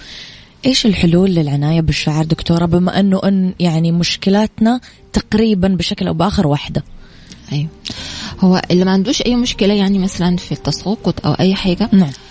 إيش 0.66 0.86
الحلول 0.86 1.30
للعناية 1.30 1.80
بالشعر 1.80 2.24
دكتورة؟ 2.24 2.66
بما 2.66 3.00
أنه 3.00 3.20
أن 3.24 3.54
يعني 3.60 3.92
مشكلاتنا 3.92 4.80
تقريبا 5.12 5.68
بشكل 5.68 6.06
أو 6.06 6.14
بآخر 6.14 6.46
واحدة. 6.46 6.84
أيوه. 7.52 7.68
هو 8.40 8.62
اللي 8.70 8.84
ما 8.84 8.90
عندوش 8.90 9.22
أي 9.22 9.36
مشكلة 9.36 9.74
يعني 9.74 9.98
مثلا 9.98 10.36
في 10.36 10.52
التساقط 10.52 11.26
أو 11.26 11.32
أي 11.32 11.54
حاجة 11.54 11.88
نعم. 11.92 12.02
آه، 12.02 12.23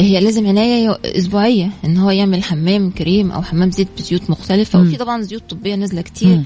هي 0.00 0.20
لازم 0.20 0.46
عناية 0.46 0.98
أسبوعية 1.04 1.70
إن 1.84 1.96
هو 1.96 2.10
يعمل 2.10 2.42
حمام 2.42 2.90
كريم 2.90 3.30
أو 3.30 3.42
حمام 3.42 3.70
زيت 3.70 3.88
بزيوت 3.98 4.30
مختلفة 4.30 4.78
مم. 4.78 4.86
وفي 4.88 4.96
طبعا 4.96 5.22
زيوت 5.22 5.42
طبية 5.50 5.74
نازلة 5.74 6.02
كتير 6.02 6.28
مم. 6.28 6.44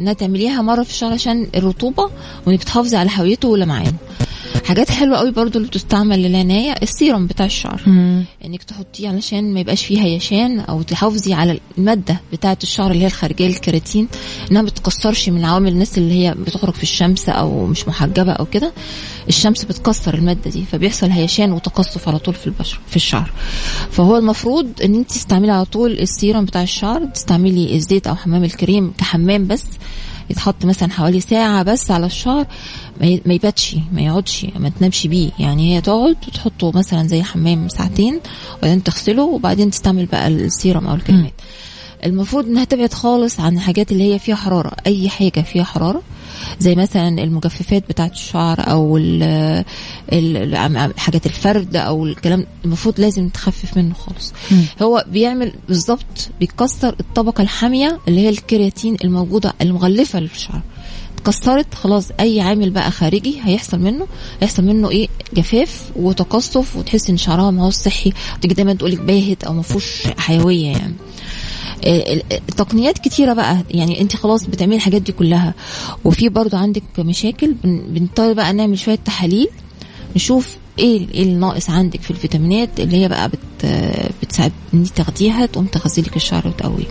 إنها 0.00 0.12
تعمليها 0.12 0.62
مرة 0.62 0.82
في 0.82 0.90
الشهر 0.90 1.12
عشان 1.12 1.48
الرطوبة 1.56 2.10
وانك 2.46 2.60
بتحافظي 2.60 2.96
على 2.96 3.10
حيويته 3.10 3.48
ولمعانه 3.48 3.92
حاجات 4.64 4.90
حلوة 4.90 5.18
قوي 5.18 5.30
برضو 5.30 5.58
اللي 5.58 5.68
بتستعمل 5.68 6.22
للعناية 6.22 6.74
السيروم 6.82 7.26
بتاع 7.26 7.46
الشعر. 7.46 7.82
إنك 8.44 8.62
تحطيه 8.62 9.08
علشان 9.08 9.54
ما 9.54 9.60
يبقاش 9.60 9.84
فيه 9.84 10.02
هيشان 10.02 10.60
أو 10.60 10.82
تحافظي 10.82 11.34
على 11.34 11.60
المادة 11.78 12.20
بتاعة 12.32 12.58
الشعر 12.62 12.90
اللي 12.90 13.02
هي 13.02 13.06
الخارجية 13.06 13.46
الكيراتين 13.46 14.08
إنها 14.50 14.62
ما 14.62 14.68
بتتكسرش 14.68 15.28
من 15.28 15.44
عوامل 15.44 15.72
الناس 15.72 15.98
اللي 15.98 16.14
هي 16.14 16.34
بتخرج 16.34 16.74
في 16.74 16.82
الشمس 16.82 17.28
أو 17.28 17.66
مش 17.66 17.88
محجبة 17.88 18.32
أو 18.32 18.44
كده. 18.46 18.72
الشمس 19.28 19.64
بتكسر 19.64 20.14
المادة 20.14 20.50
دي 20.50 20.64
فبيحصل 20.72 21.10
هيشان 21.10 21.52
وتقصف 21.52 22.08
على 22.08 22.18
طول 22.18 22.34
في 22.34 22.46
البشره 22.46 22.78
في 22.88 22.96
الشعر. 22.96 23.30
فهو 23.90 24.16
المفروض 24.16 24.66
إن 24.84 24.94
أنت 24.94 25.10
تستعملي 25.10 25.52
على 25.52 25.64
طول 25.64 25.92
السيروم 25.92 26.44
بتاع 26.44 26.62
الشعر 26.62 27.04
تستعملي 27.04 27.74
الزيت 27.76 28.06
أو 28.06 28.14
حمام 28.16 28.44
الكريم 28.44 28.92
كحمام 28.98 29.46
بس 29.46 29.64
يتحط 30.30 30.64
مثلا 30.64 30.90
حوالي 30.90 31.20
ساعة 31.20 31.62
بس 31.62 31.90
على 31.90 32.06
الشعر 32.06 32.46
ما 33.00 33.34
يباتش 33.34 33.76
ما 33.92 34.00
يقعدش 34.02 34.46
ما 34.56 34.68
تنامش 34.68 35.06
بيه. 35.06 35.30
يعني 35.38 35.76
هي 35.76 35.80
تقعد 35.80 36.16
وتحطه 36.28 36.72
مثلا 36.74 37.06
زي 37.08 37.22
حمام 37.22 37.68
ساعتين 37.68 38.20
وبعدين 38.58 38.82
تغسله 38.82 39.22
وبعدين 39.22 39.70
تستعمل 39.70 40.06
بقى 40.06 40.28
السيرم 40.28 40.86
أو 40.86 40.94
الكريمات 40.94 41.32
المفروض 42.06 42.46
إنها 42.46 42.64
تبعد 42.64 42.92
خالص 42.92 43.40
عن 43.40 43.56
الحاجات 43.56 43.92
اللي 43.92 44.14
هي 44.14 44.18
فيها 44.18 44.34
حرارة 44.36 44.72
أي 44.86 45.08
حاجة 45.08 45.40
فيها 45.40 45.64
حرارة. 45.64 46.02
زي 46.60 46.74
مثلا 46.74 47.08
المجففات 47.08 47.84
بتاعة 47.88 48.06
الشعر 48.14 48.56
أو 48.70 48.96
ال- 48.96 49.64
ال- 50.12 50.54
ال- 50.54 50.98
حاجات 50.98 51.26
الفرد 51.26 51.76
أو 51.76 52.06
الكلام 52.06 52.46
المفروض 52.64 53.00
لازم 53.00 53.28
تخفف 53.28 53.76
منه 53.76 53.94
خالص. 53.94 54.32
هو 54.82 55.04
بيعمل 55.08 55.52
بالظبط 55.68 56.30
بيكسر 56.40 56.94
الطبقة 57.00 57.42
الحامية 57.42 57.98
اللي 58.08 58.20
هي 58.20 58.28
الكرياتين 58.28 58.96
الموجودة 59.04 59.54
المغلفة 59.60 60.20
للشعر. 60.20 60.60
اتكسرت 61.18 61.74
خلاص 61.74 62.08
أي 62.20 62.40
عامل 62.40 62.70
بقى 62.70 62.90
خارجي 62.90 63.38
هيحصل 63.44 63.78
منه 63.78 64.06
هيحصل 64.40 64.64
منه 64.64 64.90
إيه؟ 64.90 65.08
جفاف 65.34 65.82
وتقصف 65.96 66.76
وتحس 66.76 67.10
إن 67.10 67.16
شعرها 67.16 67.50
ما 67.50 67.64
هو 67.64 67.70
صحي. 67.70 68.12
تيجي 68.40 68.54
دايما 68.54 68.72
تقولك 68.74 69.00
باهت 69.00 69.44
أو 69.44 69.52
ما 69.52 69.62
فيهوش 69.62 70.02
حيوية 70.18 70.66
يعني. 70.66 70.94
التقنيات 71.84 72.98
كتيرة 72.98 73.32
بقى. 73.32 73.58
يعني 73.70 74.00
انت 74.00 74.16
خلاص 74.16 74.44
بتعملي 74.44 74.76
الحاجات 74.76 75.02
دي 75.02 75.12
كلها. 75.12 75.54
وفي 76.04 76.28
برضو 76.28 76.56
عندك 76.56 76.82
مشاكل 76.98 77.54
بن- 77.64 77.82
بنضطر 77.88 78.32
بقى 78.32 78.52
نعمل 78.52 78.78
شوية 78.78 78.98
تحاليل 79.04 79.48
نشوف 80.16 80.56
إيه 80.78 81.08
إيه 81.14 81.22
الناقص 81.22 81.70
عندك 81.70 82.00
في 82.02 82.10
الفيتامينات 82.10 82.80
اللي 82.80 82.96
هي 82.96 83.08
بقى 83.08 83.28
بت 83.28 83.66
بتساعد 84.22 84.52
إن 84.74 84.84
تاخديها 84.94 85.46
تقوم 85.46 85.66
تغذي 85.66 86.02
لك 86.02 86.16
الشعر 86.16 86.48
وتقويه. 86.48 86.86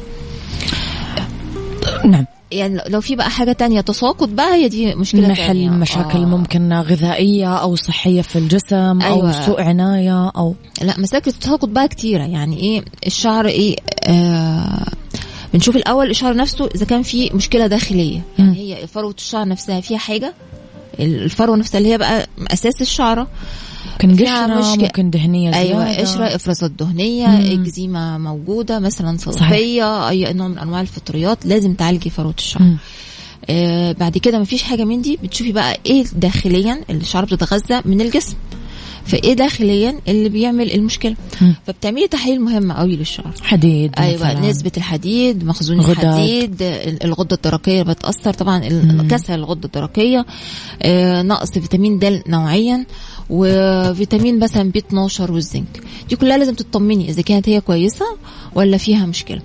نعم. 2.05 2.25
يعني 2.51 2.81
لو 2.87 3.01
في 3.01 3.15
بقى 3.15 3.29
حاجة 3.29 3.51
تانية 3.51 3.81
تساقط 3.81 4.29
بقى 4.29 4.53
هي 4.55 4.67
دي 4.69 4.95
مشكلة 4.95 5.27
نحل 5.27 5.45
تانية. 5.47 5.69
مشاكل 5.69 6.17
آه. 6.19 6.25
ممكن 6.25 6.73
غذائية 6.73 7.55
أو 7.57 7.75
صحية 7.75 8.21
في 8.21 8.35
الجسم 8.35 9.01
أيوة. 9.01 9.45
سوء 9.45 9.61
عناية 9.61 10.29
أو 10.29 10.55
لا 10.81 10.99
مساكل 10.99 11.31
التساقط 11.31 11.69
بقى 11.69 11.87
كتيرة 11.87 12.23
يعني 12.23 12.57
إيه 12.57 12.83
الشعر 13.07 13.45
إيه 13.47 13.75
آه 14.07 14.85
بنشوف 15.53 15.75
الأول 15.75 16.09
الشعر 16.09 16.35
نفسه 16.35 16.69
إذا 16.75 16.85
كان 16.85 17.01
في 17.03 17.29
مشكلة 17.33 17.67
داخلية 17.67 18.21
يعني 18.37 18.49
مم. 18.49 18.55
هي 18.55 18.87
فروة 18.87 19.15
الشعر 19.17 19.47
نفسها 19.47 19.81
فيها 19.81 19.97
حاجة 19.97 20.33
الفروة 20.99 21.57
نفسها 21.57 21.77
اللي 21.77 21.91
هي 21.93 21.97
بقى 21.97 22.27
أساس 22.47 22.81
الشعرة 22.81 23.27
ممكن 24.05 24.25
قشرة. 24.25 24.81
ممكن 24.81 25.09
دهنية 25.09 25.53
أيوه 25.53 25.85
زيادة. 25.85 26.01
قشرة 26.01 26.35
إفرازات 26.35 26.71
دهنية 26.71 27.27
مم. 27.27 27.61
إكزيما 27.61 28.17
موجودة 28.17 28.79
مثلا 28.79 29.17
صلفية 29.17 30.09
أي 30.09 30.33
نوع 30.33 30.47
من 30.47 30.57
أنواع 30.57 30.81
الفطريات 30.81 31.45
لازم 31.45 31.73
تعالجي 31.73 32.09
فروة 32.09 32.33
الشعر 32.37 32.63
مم. 32.63 32.77
آه 33.49 33.91
بعد 33.91 34.17
كده 34.17 34.39
مفيش 34.39 34.63
حاجة 34.63 34.83
من 34.83 35.01
دي 35.01 35.19
بتشوفي 35.23 35.51
بقى 35.51 35.77
إيه 35.85 36.03
داخليا 36.13 36.81
الشعر 36.89 37.25
بتتغذى 37.25 37.81
من 37.85 38.01
الجسم 38.01 38.35
فإيه 39.05 39.33
داخليا 39.33 39.95
اللي 40.07 40.29
بيعمل 40.29 40.71
المشكلة. 40.71 41.15
فبتعملي 41.67 42.07
تحاليل 42.07 42.41
مهمه 42.41 42.73
قوي 42.73 42.95
للشعر 42.95 43.31
حديد 43.41 43.91
أيوه 43.99 44.15
مثلاً. 44.33 44.49
نسبة 44.49 44.71
الحديد 44.77 45.43
مخزون 45.45 45.79
غدد. 45.81 45.99
الحديد 46.05 46.61
ال- 46.61 47.03
الغدة 47.03 47.35
الدرقية 47.35 47.81
بتأثر 47.81 48.33
طبعا 48.33 48.59
كسر 49.09 49.33
الغدة 49.35 49.65
الدرقية 49.65 50.25
آه 50.81 51.21
نقص 51.21 51.51
فيتامين 51.51 51.99
د 51.99 52.23
نوعيا 52.27 52.85
وفيتامين 53.29 54.39
مثلا 54.39 54.71
بي 54.71 54.79
12 54.79 55.31
والزنك 55.31 55.83
دي 56.09 56.15
كلها 56.15 56.37
لازم 56.37 56.53
تطمني 56.53 57.09
إذا 57.09 57.21
كانت 57.21 57.49
هي 57.49 57.61
كويسة 57.61 58.05
ولا 58.55 58.77
فيها 58.77 59.05
مشكلة. 59.05 59.41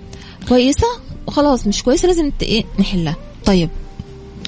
كويسة؟ 0.49 0.87
وخلاص 1.27 1.67
مش 1.67 1.83
كويسة 1.83 2.07
لازم 2.07 2.31
إيه 2.41 2.63
نحلها. 2.79 3.15
طيب 3.45 3.69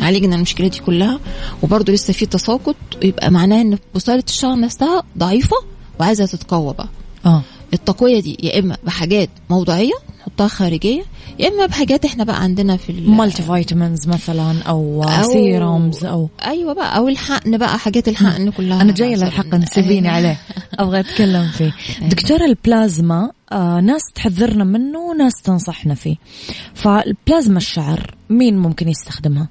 عالجنا 0.02 0.36
المشكلة 0.36 0.68
دي 0.68 0.80
كلها 0.80 1.20
وبرضه 1.64 1.94
لسه 1.94 2.14
في 2.14 2.26
تساقط 2.26 2.76
يبقى 3.04 3.32
معناه 3.32 3.62
إن 3.62 3.78
بصيلة 3.96 4.24
الشعر 4.28 4.60
نفسها 4.60 5.04
ضعيفة 5.18 5.58
وعايزة 6.00 6.26
تتقوى 6.26 6.74
بقى. 6.74 6.90
آه. 7.26 7.42
التقوية 7.74 8.20
دي 8.20 8.38
يا 8.44 8.60
إما 8.60 8.78
بحاجات 8.84 9.30
موضعيه 9.50 9.94
نحطها 10.40 10.48
خارجية 10.48 11.04
يا 11.40 11.48
إما 11.48 11.66
بحاجات 11.66 12.06
إحنا 12.06 12.24
بقى 12.24 12.42
عندنا 12.44 12.78
في 12.78 12.90
ال- 12.92 13.10
multivitamins 13.12 14.08
مثلا 14.08 14.62
أو, 14.64 15.04
أو- 15.08 15.22
serums 15.34 16.06
أو 16.06 16.30
أيوه 16.46 16.74
بقى 16.74 16.98
أو 16.98 17.08
الحقن 17.08 17.58
بقى 17.58 17.80
حاجات 17.80 18.08
الحقن 18.08 18.52
كلها. 18.52 18.82
أنا 18.82 18.94
جاية 18.94 19.16
بقى 19.16 19.26
للحقن 19.26 19.66
سيبيني. 19.76 20.08
عليه. 20.10 20.38
أبغى 20.80 21.00
أتكلم 21.00 21.48
فيه. 21.48 21.74
دكتورة 22.12 22.46
البلازما 22.46 23.32
آه 23.52 23.80
ناس 23.80 24.02
تحذرنا 24.16 24.64
منه 24.64 25.00
وناس 25.00 25.34
تنصحنا 25.44 25.96
فيه. 25.96 26.16
فالبلازما 26.74 27.58
الشعر 27.58 28.16
مين 28.30 28.58
ممكن 28.58 28.90
يستخدمها؟ 28.90 29.48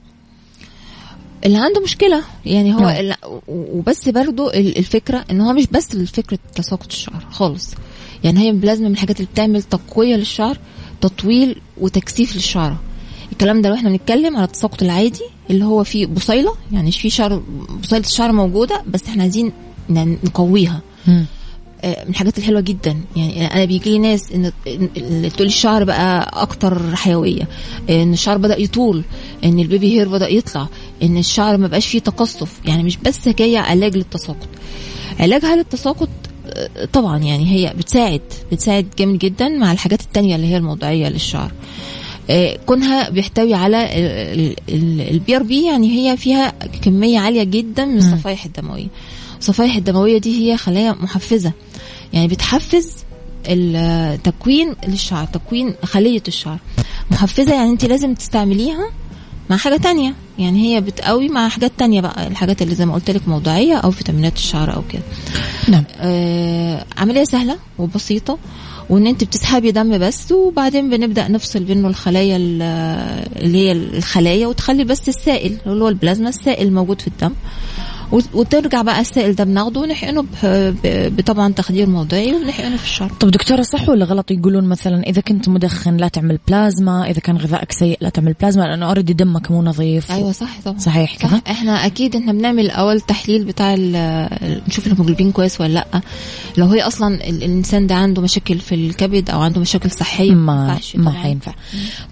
اللي 1.46 1.58
عنده 1.58 1.80
مشكلة 1.80 2.22
يعني 2.46 2.74
هو 2.74 2.78
نعم. 2.80 3.14
وبس 3.48 4.08
برضو 4.08 4.50
ال- 4.50 4.78
الفكرة 4.78 5.24
إن 5.30 5.40
هو 5.40 5.52
مش 5.52 5.66
بس 5.66 5.94
لفكره 5.94 6.38
تساقط 6.54 6.86
الشعر 6.86 7.26
خالص. 7.30 7.74
يعني 8.24 8.40
هي 8.40 8.52
بلازما 8.52 8.88
من 8.88 8.94
الحاجات 8.94 9.16
اللي 9.20 9.28
بتعمل 9.32 9.62
تقوية 9.62 10.16
للشعر 10.16 10.58
تطويل 11.00 11.60
وتكثيف 11.80 12.34
للشعر 12.36 12.76
الكلام 13.32 13.62
ده 13.62 13.68
لو 13.68 13.74
إحنا 13.74 13.90
بنتكلم 13.90 14.36
على 14.36 14.44
التساقط 14.44 14.82
العادي 14.82 15.20
اللي 15.50 15.64
هو 15.64 15.84
فيه 15.84 16.06
بصيلة 16.06 16.52
يعني 16.72 16.92
في 16.92 17.10
شعر 17.10 17.42
بصيلة 17.82 18.00
الشعر 18.06 18.32
موجودة 18.32 18.82
بس 18.88 19.02
إحنا 19.08 19.22
عايزين 19.22 19.52
نقويها. 19.90 20.80
آه، 21.84 22.04
من 22.04 22.10
الحاجات 22.10 22.38
الحلوة 22.38 22.60
جدا. 22.60 22.96
يعني 23.16 23.46
أنا 23.54 23.64
بيجي 23.64 23.90
لي 23.90 23.98
ناس 23.98 24.32
ان 24.32 24.52
تقول 25.32 25.46
الشعر 25.46 25.84
بقى 25.84 26.30
أكتر 26.42 26.96
حيوية. 26.96 27.48
إن 27.90 28.12
الشعر 28.12 28.38
بدأ 28.38 28.60
يطول 28.60 29.02
إن 29.44 29.58
البيبي 29.58 29.92
هير 29.98 30.08
بدأ 30.08 30.28
يطلع 30.28 30.68
إن 31.02 31.16
الشعر 31.16 31.56
ما 31.56 31.66
بقاش 31.66 31.86
فيه 31.86 31.98
تقصف. 31.98 32.52
يعني 32.64 32.82
مش 32.82 32.96
بس 32.96 33.28
جاية 33.28 33.58
علاج 33.58 33.96
للتساقط. 33.96 34.48
علاجها 35.20 35.56
للتساقط 35.56 36.08
طبعا 36.92 37.18
يعني 37.18 37.50
هي 37.50 37.74
بتساعد 37.78 38.20
بتساعد 38.52 38.86
جامد 38.98 39.18
جدا 39.18 39.48
مع 39.48 39.72
الحاجات 39.72 40.00
التانية 40.00 40.36
اللي 40.36 40.46
هي 40.46 40.56
الموضعيه 40.56 41.08
للشعر. 41.08 41.52
آه، 42.30 42.58
كونها 42.66 43.10
بيحتوي 43.10 43.54
على 43.54 43.88
ال 45.10 45.36
PRP 45.36 45.66
يعني 45.66 45.90
هي 45.90 46.16
فيها 46.16 46.52
كمية 46.82 47.18
عالية 47.18 47.42
جدا 47.42 47.84
من 47.84 47.98
الصفائح 47.98 48.44
الدموية. 48.44 48.86
الصفائح 49.38 49.76
الدموية 49.76 50.18
دي 50.18 50.52
هي 50.52 50.56
خلايا 50.56 50.92
محفزة 50.92 51.52
يعني 52.12 52.28
بتحفز 52.28 52.92
التكوين 53.48 54.74
للشعر 54.88 55.26
تكوين 55.26 55.74
خلية 55.84 56.22
الشعر. 56.28 56.58
محفزة 57.10 57.54
يعني 57.54 57.70
انت 57.70 57.84
لازم 57.84 58.14
تستعمليها 58.14 58.90
مع 59.50 59.56
حاجة 59.56 59.76
تانية. 59.76 60.14
يعني 60.38 60.74
هي 60.76 60.80
بتقوي 60.80 61.28
مع 61.28 61.48
حاجات 61.48 61.72
تانية 61.78 62.00
بقى 62.00 62.26
الحاجات 62.26 62.62
اللي 62.62 62.74
زي 62.74 62.86
ما 62.86 62.94
قلت 62.94 63.10
لك 63.10 63.28
موضعيه 63.28 63.74
أو 63.76 63.90
فيتامينات 63.90 64.36
الشعر 64.36 64.74
أو 64.76 64.82
كده. 64.92 65.02
نعم. 65.68 65.84
آه 66.00 66.84
عملية 66.98 67.24
سهلة 67.24 67.56
وبسيطة 67.78 68.38
وإن 68.90 69.06
أنت 69.06 69.24
بتسحبي 69.24 69.70
دم 69.72 69.98
بس 69.98 70.32
وبعدين 70.32 70.90
بنبدأ 70.90 71.28
نفصل 71.28 71.64
بينه 71.64 71.88
الخلايا 71.88 72.36
ال- 72.36 72.62
اللي 73.44 73.58
هي 73.58 73.72
الخلايا 73.72 74.46
وتخلي 74.46 74.84
بس 74.84 75.08
السائل 75.08 75.56
اللي 75.66 75.84
هو 75.84 75.88
البلازما 75.88 76.28
السائل 76.28 76.72
موجود 76.72 77.00
في 77.00 77.06
الدم. 77.08 77.32
وترجع 78.12 78.82
بقى 78.82 79.00
السائل 79.00 79.34
ده 79.34 79.44
بناخده 79.44 79.80
ونحقنه 79.80 80.24
بطبعا 80.84 81.52
تخدير 81.52 81.86
موضعي 81.88 82.34
ونحقنه 82.34 82.76
في 82.76 82.84
الشعر 82.84 83.10
طب 83.20 83.30
دكتورة 83.30 83.62
صح 83.62 83.88
ولا 83.88 84.04
غلط 84.04 84.30
يقولون 84.30 84.64
مثلا 84.64 85.02
إذا 85.02 85.20
كنت 85.20 85.48
مدخن 85.48 85.96
لا 85.96 86.08
تعمل 86.08 86.38
بلازما 86.48 87.10
إذا 87.10 87.20
كان 87.20 87.36
غذائك 87.36 87.72
سيء 87.72 87.98
لا 88.00 88.08
تعمل 88.08 88.34
بلازما 88.40 88.62
لأنه 88.62 88.86
already 88.86 89.12
دمك 89.12 89.50
مو 89.50 89.62
نظيف؟ 89.62 90.12
أيوه 90.12 90.32
صح 90.32 90.60
طبعا. 90.64 90.78
صحيح 90.78 91.16
كذا 91.16 91.30
صح. 91.30 91.40
إحنا 91.50 91.86
أكيد 91.86 92.16
إحنا 92.16 92.32
بنعمل 92.32 92.64
الأول 92.64 93.00
تحليل 93.00 93.44
بتاع 93.44 93.74
نشوف 94.68 94.86
الهيموجلوبين 94.86 95.32
كويس 95.32 95.60
ولا 95.60 95.72
لأ. 95.72 96.00
لو 96.56 96.66
هي 96.66 96.82
أصلا 96.82 97.14
ال- 97.14 97.22
الإنسان 97.42 97.86
ده 97.86 97.94
عنده 97.94 98.22
مشاكل 98.22 98.58
في 98.58 98.74
الكبد 98.74 99.30
أو 99.30 99.40
عنده 99.40 99.60
مشاكل 99.60 99.90
صحية 99.90 100.30
ما 100.32 100.78
ما 100.94 101.10
طبعاً. 101.10 101.22
حينفع. 101.22 101.52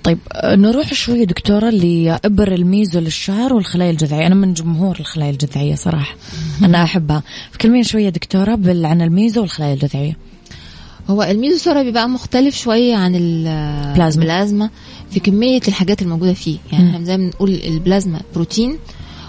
طيب 0.05 0.19
آه، 0.33 0.55
نروح 0.55 0.95
شوية 0.95 1.25
دكتورة 1.25 1.71
لإبر 1.71 2.53
الميزو 2.53 3.01
للشعر 3.01 3.55
والخلايا 3.55 3.91
الجذعية. 3.91 4.27
أنا 4.27 4.35
من 4.35 4.55
جمهور 4.55 4.97
الخلايا 5.01 5.31
الجذعية 5.31 5.75
صراحة. 5.85 6.15
أنا 6.65 6.83
أحبها. 6.85 7.23
فكلمين 7.53 7.83
شوية 7.83 8.09
دكتورة 8.09 8.59
عن 8.67 9.03
الميزو 9.03 9.41
والخلايا 9.41 9.75
الجذعية 9.75 10.17
هو 11.11 11.23
الميزوثيرابي 11.23 11.85
بيبقى 11.85 12.09
مختلف 12.09 12.57
شوية 12.57 12.97
عن 12.97 13.15
ال- 13.17 13.95
بلازما. 13.95 14.23
البلازما 14.23 14.71
في 15.11 15.21
كمية 15.21 15.61
الحاجات 15.69 16.03
الموجودة 16.03 16.33
فيه. 16.33 16.59
يعني. 16.73 16.91
إحنا 16.91 17.05
زي 17.05 17.17
ما 17.17 17.25
بنقول 17.25 17.51
البلازما 17.65 18.21
بروتين 18.35 18.79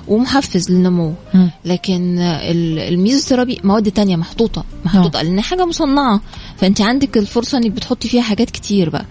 ومحفز 0.07 0.71
للنمو. 0.71 1.13
مم. 1.33 1.51
لكن 1.65 2.19
ال- 2.19 2.79
الميزوثيرابي 2.79 3.59
مواد 3.63 3.91
تانية 3.91 4.15
محطوطة. 4.15 4.63
محطوطة. 4.85 5.21
لأن 5.21 5.41
حاجة 5.41 5.65
مصنعة. 5.65 6.21
فأنت 6.57 6.81
عندك 6.81 7.17
الفرصة 7.17 7.57
إنك 7.57 7.71
بتحطي 7.71 8.07
فيها 8.09 8.21
حاجات 8.21 8.49
كتير 8.49 8.89
بقى. 8.89 9.05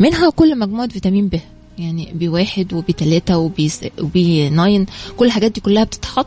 منها 0.00 0.30
كل 0.30 0.58
مجموعة 0.58 0.88
فيتامين 0.88 1.28
ب. 1.28 1.40
يعني 1.78 2.12
B 2.14 2.28
واحد 2.28 2.72
و 2.72 2.82
B 2.82 2.92
تلاتة 2.92 3.38
و 3.38 3.48
B, 3.48 3.68
س- 3.68 3.80
و 4.00 4.24
B 4.24 4.48
nine. 4.50 4.86
كل 5.16 5.26
الحاجات 5.26 5.52
دي 5.52 5.60
كلها 5.60 5.84
بتتحط 5.84 6.26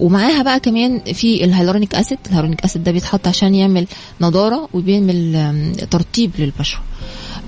ومعاها 0.00 0.42
بقى 0.42 0.60
كمان 0.60 1.00
في 1.12 1.44
ال 1.44 1.49
hyaluronic 1.49 1.94
acid. 1.94 2.18
ال 2.26 2.30
hyaluronic 2.30 2.64
acid 2.64 2.84
ده 2.84 2.92
بيتحط 2.92 3.28
عشان 3.28 3.54
يعمل 3.54 3.86
نضارة 4.20 4.68
وبيعمل 4.74 5.72
ترطيب 5.90 6.30
للبشرة 6.38 6.80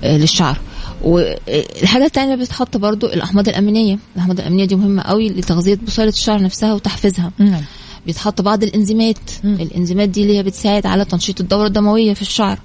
آه، 0.03 0.17
للشعر. 0.17 0.57
والحاجة 1.03 2.05
الثانية 2.05 2.33
اللي 2.33 2.45
بتتحط 2.45 2.77
برضو 2.77 3.07
الأحماض 3.07 3.47
الأمينية. 3.49 3.99
الأحماض 4.15 4.39
الأمينية 4.39 4.65
دي 4.65 4.75
مهمة 4.75 5.01
قوي 5.01 5.29
لتغذية 5.29 5.79
بصيلة 5.87 6.09
الشعر 6.09 6.41
نفسها 6.41 6.73
وتحفيزها. 6.73 7.31
نعم. 7.37 7.61
بيتحط 8.05 8.41
بعض 8.41 8.63
الإنزيمات. 8.63 9.17
مم. 9.43 9.53
الإنزيمات 9.53 10.09
دي 10.09 10.21
اللي 10.21 10.37
هي 10.37 10.43
بتساعد 10.43 10.85
على 10.85 11.05
تنشيط 11.05 11.41
الدورة 11.41 11.67
الدموية 11.67 12.13
في 12.13 12.21
الشعر. 12.21 12.59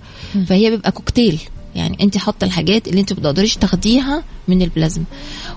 فهي 0.46 0.70
بيبقى 0.70 0.92
كوكتيل. 0.92 1.40
يعني 1.74 1.96
انت 2.00 2.16
حاطة 2.18 2.44
الحاجات 2.44 2.88
اللي 2.88 3.00
انت 3.00 3.12
ما 3.12 3.18
بتقدريش 3.18 3.56
تاخديها 3.56 4.22
من 4.48 4.62
البلازما. 4.62 5.04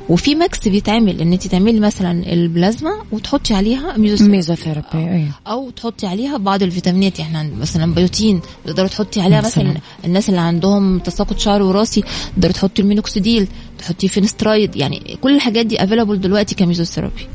وفي 0.10 0.36
mix 0.36 0.68
بيتعمل 0.68 1.22
إن 1.22 1.34
انت 1.34 1.48
تعملي 1.48 1.80
مثلا 1.80 2.34
البلازما 2.34 2.92
وتحطي 3.12 3.54
عليها 3.54 3.98
ميزوثيرابي 3.98 4.86
أي. 4.94 5.26
أو 5.48 5.70
تحطي 5.70 6.08
عليها 6.08 6.38
بعض 6.38 6.64
الفيتامينات 6.64 7.20
يعني 7.20 7.38
عند- 7.38 7.54
مثلا 7.54 7.94
بيوتين 7.94 8.42
تقدري 8.66 8.90
تحطي 8.90 9.22
عليها 9.22 9.42
مثلاً. 9.42 9.64
مثلا 9.64 9.82
الناس 10.06 10.30
اللي 10.30 10.40
عندهم 10.42 11.00
تساقط 11.00 11.40
شعر 11.40 11.62
وراثي 11.64 12.04
تقدري 12.36 12.54
تحطي 12.54 12.82
المينوكسيديل 12.82 13.48
تحطي 13.80 14.08
finasteride 14.08 14.76
يعني 14.76 15.18
كل 15.22 15.36
الحاجات 15.36 15.66
دي 15.66 15.84
available 15.84 16.22
دلوقتي 16.22 16.56
كميزوثيرابي. 16.56 17.28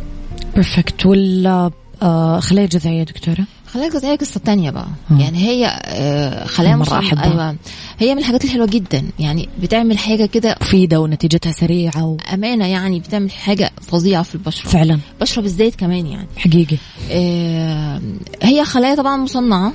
بيرفكت 0.55 1.07
ولا 1.07 1.71
آه، 2.03 2.41
خلايا 2.41 2.67
جذعيه 2.67 3.03
دكتورة؟ 3.03 3.45
خلايا 3.73 3.89
الجذعيه 3.89 4.17
قصة 4.17 4.41
تانية 4.45 4.71
بقى. 4.71 4.87
مم. 5.11 5.21
يعني 5.21 5.39
هي 5.39 5.81
آه، 5.85 6.45
خلايا 6.47 6.77
مرة 6.77 6.85
مصنع- 6.89 6.99
أحبها. 6.99 7.25
أيوه. 7.25 7.57
هي 7.99 8.15
من 8.15 8.21
الحاجات 8.21 8.45
الحلوة 8.45 8.67
جدا. 8.67 9.05
يعني 9.19 9.49
بتعمل 9.63 9.99
حاجة 9.99 10.27
كده 10.27 10.57
مفيدة 10.61 11.01
ونتيجتها 11.01 11.53
سريعة 11.53 12.05
و... 12.07 12.17
أمانة 12.35 12.67
يعني 12.67 13.01
بتعمل 13.01 13.31
حاجة 13.31 13.71
فظيعة 13.81 14.23
في 14.23 14.35
البشرة. 14.35 14.69
فعلا. 14.69 14.99
البشره 15.15 15.43
بالذات 15.43 15.75
كمان 15.75 16.07
يعني. 16.07 16.27
حقيقي. 16.37 16.77
آه، 17.11 18.01
هي 18.43 18.65
خلايا 18.65 18.95
طبعا 18.95 19.17
مصنعة 19.17 19.73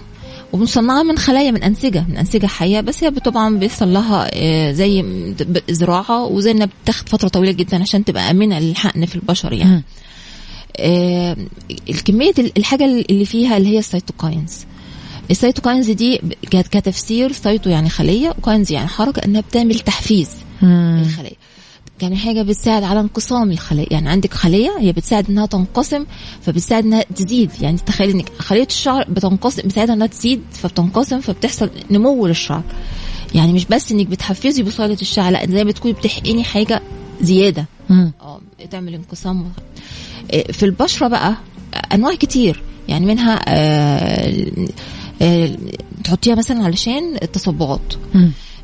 ومصنعة 0.53 1.03
من 1.03 1.17
خلايا 1.17 1.51
من 1.51 1.63
أنسجة 1.63 2.05
من 2.09 2.17
أنسجة 2.17 2.47
حية. 2.47 2.81
بس 2.81 3.03
هي 3.03 3.09
طبعا 3.11 3.57
بيحصل 3.57 3.93
لها 3.93 4.29
آه، 4.33 4.71
زي 4.71 5.05
زراعه 5.69 6.25
وزي 6.25 6.51
إنها 6.51 6.67
بتاخد 6.83 7.09
فترة 7.09 7.27
طويلة 7.27 7.51
جدا 7.51 7.81
عشان 7.81 8.05
تبقى 8.05 8.31
آمنة 8.31 8.59
للحقن 8.59 9.05
في 9.05 9.15
البشر 9.15 9.53
يعني. 9.53 9.83
آه، 10.79 11.37
الكمية 11.89 12.31
الحاجة 12.57 12.85
اللي 13.09 13.25
فيها 13.25 13.57
اللي 13.57 13.69
هي 13.69 13.79
ال 13.79 13.87
cytokines. 13.87 14.65
ال 15.31 15.37
cytokines 15.37 15.91
دي 15.91 16.21
كتفسير 16.51 17.31
cyto 17.31 17.69
يعني 17.69 17.89
خلية 17.89 18.29
و 18.29 18.36
kines 18.36 18.71
يعني 18.71 18.87
حركة 18.87 19.25
إنها 19.25 19.41
بتعمل 19.41 19.79
تحفيز. 19.79 20.29
الخليه 20.63 21.31
كان 21.99 22.15
حاجة 22.17 22.41
بتساعد 22.41 22.83
على 22.83 22.99
انقسام 22.99 23.51
الخلايا 23.51 23.87
يعني 23.91 24.09
عندك 24.09 24.33
خلية 24.33 24.77
هي 24.79 24.91
بتساعد 24.91 25.29
إنها 25.29 25.45
تنقسم 25.45 26.05
فبتساعد 26.41 26.85
إنها 26.85 27.03
تزيد. 27.15 27.51
يعني 27.61 27.77
تخيل 27.77 28.09
إنك 28.09 28.31
خلية 28.39 28.67
الشعر 28.69 29.05
بتنقسم 29.09 29.61
بتساعدها 29.61 29.95
إنها 29.95 30.07
تزيد 30.07 30.41
فبتنقسم 30.51 31.19
فبتحصل 31.19 31.69
نمو 31.91 32.27
للشعر. 32.27 32.63
يعني 33.35 33.53
مش 33.53 33.65
بس 33.65 33.91
إنك 33.91 34.07
بتحفزي 34.07 34.63
بصيله 34.63 34.97
الشعر 35.01 35.31
لأ 35.31 35.47
زي 35.47 35.63
ما 35.63 35.69
بتكوني 35.69 35.93
بتحقني 35.93 36.43
حاجة 36.43 36.81
زيادة. 37.21 37.65
آه 38.21 38.41
تعمل 38.71 38.93
انقسام 38.93 39.51
في 40.51 40.63
البشرة 40.63 41.07
بقى 41.07 41.35
أنواع 41.93 42.15
كتير 42.15 42.63
يعني 42.87 43.05
منها 43.05 43.39
آه، 43.47 44.45
آه، 45.21 45.49
تحطيها 46.03 46.35
مثلا 46.35 46.63
علشان 46.63 47.15
التصبغات. 47.23 47.93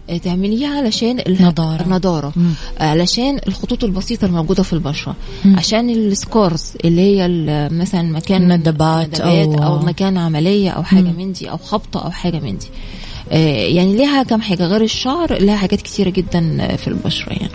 آه، 0.10 0.18
تعمليها 0.18 0.78
علشان 0.78 1.20
ال- 1.20 1.38
نضارة. 1.42 1.82
النضارة 1.84 2.34
مم. 2.36 2.52
علشان 2.80 3.40
الخطوط 3.48 3.84
البسيطة 3.84 4.26
الموجودة 4.26 4.64
في 4.64 4.74
البشرة 4.74 5.16
مم. 5.46 5.56
عشان 5.58 5.90
السكارز 5.90 6.74
اللي 6.86 7.02
هي 7.02 7.28
مثلا 7.72 8.02
مكان 8.02 8.54
ندبات 8.54 9.22
أو- 9.22 9.24
أو 9.64 9.80
مكان 9.80 10.18
عملية 10.18 10.70
أو 10.70 10.84
حاجة 10.84 11.02
مم. 11.02 11.18
من 11.18 11.32
دي 11.34 11.50
أو 11.50 11.58
خبطة 11.58 12.06
أو 12.06 12.12
حاجة 12.12 12.40
من 12.40 12.58
دي 12.58 12.68
يعني 13.76 13.96
ليها 13.96 14.24
كم 14.24 14.42
حاجة 14.42 14.66
غير 14.68 14.82
الشعر 14.82 15.42
لها 15.42 15.56
حاجات 15.56 15.82
كتيرة 15.82 16.10
جدا 16.10 16.76
في 16.76 16.88
البشرة 16.88 17.34
يعني 17.34 17.52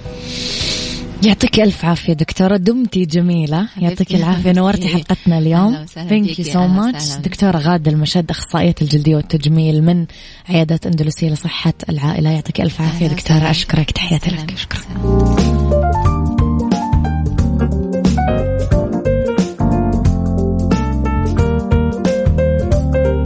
يعطيك 1.23 1.61
ألف 1.61 1.85
عافية 1.85 2.13
دكتورة. 2.13 2.57
دمتي 2.57 3.05
جميلة. 3.05 3.69
يعطيك 3.79 4.15
العافية. 4.15 4.53
نورتي 4.53 4.89
حلقتنا 4.89 5.39
اليوم. 5.39 5.87
thank 5.95 6.39
you 6.39 6.45
so 6.45 6.67
much 6.67 7.03
وسهلا. 7.03 7.23
دكتورة 7.23 7.59
غادة 7.59 7.91
المشد 7.91 8.31
أخصائية 8.31 8.75
الجلدية 8.83 9.17
والتجميل 9.17 9.85
من 9.85 10.07
عيادة 10.49 10.81
أندلسية 10.87 11.31
لصحة 11.31 11.75
العائلة. 11.89 12.31
يعطيك 12.31 12.61
ألف 12.61 12.81
عافية 12.81 13.07
أهلا 13.07 13.15
دكتورة. 13.15 13.37
وسهلا. 13.37 13.51
أشكرك. 13.51 13.91
تحياتي. 13.91 14.31
لك. 14.31 14.55
شكرا. 14.57 16.08